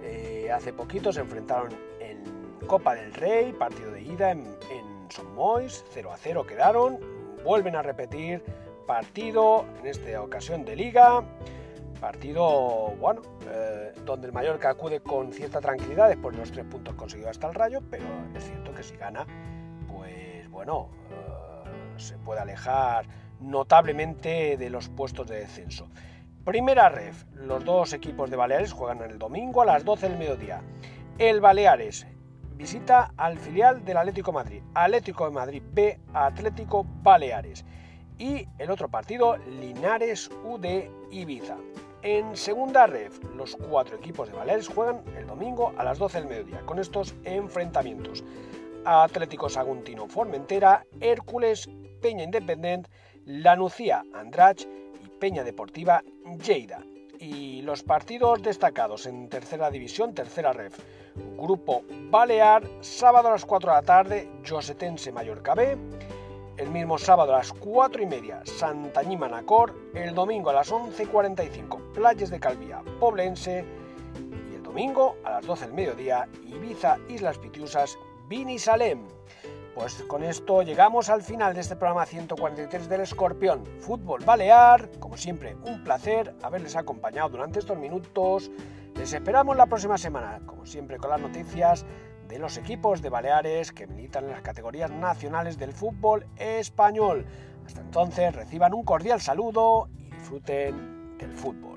Eh, 0.04 0.50
hace 0.52 0.74
poquito 0.74 1.12
se 1.12 1.22
enfrentaron 1.22 1.92
Copa 2.68 2.96
del 2.96 3.14
Rey, 3.14 3.54
partido 3.54 3.92
de 3.92 4.02
ida 4.02 4.32
en, 4.32 4.46
en 4.70 5.12
Son 5.12 5.26
0 5.36 6.12
a 6.12 6.18
0 6.18 6.46
quedaron, 6.46 7.00
vuelven 7.44 7.76
a 7.76 7.82
repetir 7.82 8.42
partido, 8.86 9.66
en 9.80 9.88
esta 9.88 10.22
ocasión 10.22 10.64
de 10.64 10.76
liga, 10.76 11.24
partido, 12.00 12.96
bueno, 13.00 13.22
eh, 13.50 13.94
donde 14.06 14.28
el 14.28 14.34
Mallorca 14.34 14.70
acude 14.70 15.02
con 15.02 15.34
cierta 15.34 15.60
tranquilidad 15.60 16.10
después 16.10 16.36
de 16.36 16.42
los 16.42 16.52
tres 16.52 16.66
puntos 16.66 16.96
conseguidos 16.96 17.32
hasta 17.32 17.48
el 17.48 17.56
Rayo, 17.56 17.80
pero 17.90 18.06
es 18.36 18.44
cierto 18.46 18.74
que 18.74 18.84
si 18.84 18.96
gana, 18.96 19.26
bueno, 20.52 20.90
eh, 21.10 22.00
se 22.00 22.18
puede 22.20 22.42
alejar 22.42 23.06
notablemente 23.40 24.58
de 24.58 24.70
los 24.70 24.90
puestos 24.90 25.28
de 25.28 25.40
descenso. 25.40 25.88
Primera 26.46 26.90
ref, 26.90 27.26
los 27.34 27.64
dos 27.64 27.94
equipos 27.94 28.30
de 28.30 28.36
Baleares 28.36 28.74
juegan 28.74 29.02
el 29.02 29.18
domingo 29.18 29.62
a 29.62 29.66
las 29.66 29.86
12 29.86 30.10
del 30.10 30.18
mediodía. 30.18 30.62
El 31.18 31.40
Baleares 31.40 32.08
visita 32.56 33.14
al 33.18 33.38
filial 33.38 33.84
del 33.86 33.98
Atlético 33.98 34.32
Madrid, 34.32 34.62
Atlético 34.74 35.26
de 35.26 35.32
Madrid 35.32 35.64
B, 35.72 36.00
Atlético 36.14 36.86
Baleares. 37.04 37.66
Y 38.18 38.48
el 38.60 38.70
otro 38.70 38.88
partido, 38.88 39.38
Linares 39.38 40.30
UD 40.44 40.66
Ibiza. 41.12 41.58
En 42.04 42.36
segunda 42.36 42.88
red, 42.88 43.12
los 43.36 43.56
cuatro 43.56 43.98
equipos 43.98 44.28
de 44.30 44.36
Baleares 44.36 44.68
juegan 44.68 45.04
el 45.16 45.28
domingo 45.28 45.74
a 45.78 45.84
las 45.84 46.00
12 46.00 46.20
del 46.20 46.28
mediodía 46.28 46.62
con 46.62 46.80
estos 46.80 47.16
enfrentamientos. 47.24 48.24
Atlético 48.86 49.50
Saguntino 49.50 50.08
Formentera, 50.08 50.86
Hércules, 51.00 51.70
Peña 52.02 52.24
Independent, 52.24 52.88
Lanucía 53.26 54.04
Andrach 54.14 54.62
y 54.62 55.08
Peña 55.20 55.44
Deportiva 55.44 56.04
Lleida. 56.44 56.84
Y 57.20 57.62
los 57.62 57.84
partidos 57.84 58.42
destacados 58.42 59.06
en 59.06 59.30
tercera 59.30 59.70
división, 59.70 60.16
tercera 60.16 60.54
ref. 60.54 60.80
Grupo 61.38 61.84
Balear, 62.10 62.68
sábado 62.82 63.28
a 63.28 63.32
las 63.32 63.46
4 63.46 63.70
de 63.70 63.76
la 63.76 63.84
tarde, 63.84 64.32
Josetense 64.48 65.12
Mallorca 65.12 65.54
B. 65.54 65.78
El 66.58 66.72
mismo 66.72 66.98
sábado 66.98 67.36
a 67.36 67.38
las 67.38 67.54
4 67.54 68.02
y 68.02 68.06
media, 68.08 68.42
Santañí 68.46 69.18
Manacor. 69.18 69.76
El 69.94 70.16
domingo 70.16 70.50
a 70.50 70.54
las 70.54 70.72
11.45, 70.72 71.94
Playas 71.94 72.32
de 72.32 72.40
Calvía, 72.40 72.82
Poblense. 73.00 73.66
Y 74.52 74.56
el 74.56 74.64
domingo 74.64 75.18
a 75.24 75.32
las 75.32 75.46
12 75.46 75.66
del 75.66 75.74
mediodía, 75.76 76.28
Ibiza, 76.48 76.98
Islas 77.08 77.38
Pitiusas, 77.38 77.98
Vini 78.32 78.58
Salem. 78.58 79.10
Pues 79.76 80.04
con 80.04 80.24
esto 80.24 80.62
llegamos 80.62 81.10
al 81.10 81.22
final 81.22 81.54
de 81.54 81.60
este 81.60 81.76
programa 81.76 82.06
143 82.06 82.88
del 82.88 83.02
Escorpión 83.02 83.66
Fútbol 83.82 84.24
Balear. 84.24 84.90
Como 85.02 85.18
siempre, 85.18 85.58
un 85.66 85.84
placer 85.84 86.34
haberles 86.42 86.78
acompañado 86.78 87.28
durante 87.28 87.60
estos 87.60 87.78
minutos. 87.78 88.50
Les 88.96 89.12
esperamos 89.12 89.58
la 89.58 89.66
próxima 89.66 89.98
semana, 89.98 90.40
como 90.46 90.66
siempre, 90.66 90.96
con 90.96 91.10
las 91.10 91.20
noticias 91.20 91.86
de 92.30 92.40
los 92.40 92.56
equipos 92.56 93.02
de 93.02 93.10
Baleares 93.10 93.74
que 93.74 93.86
militan 93.86 94.24
en 94.24 94.32
las 94.32 94.42
categorías 94.42 94.90
nacionales 94.92 95.58
del 95.58 95.74
fútbol 95.74 96.26
español. 96.38 97.26
Hasta 97.66 97.82
entonces, 97.82 98.34
reciban 98.34 98.74
un 98.74 98.86
cordial 98.86 99.20
saludo 99.20 99.90
y 99.98 100.10
disfruten 100.10 101.18
del 101.18 101.34
fútbol. 101.34 101.71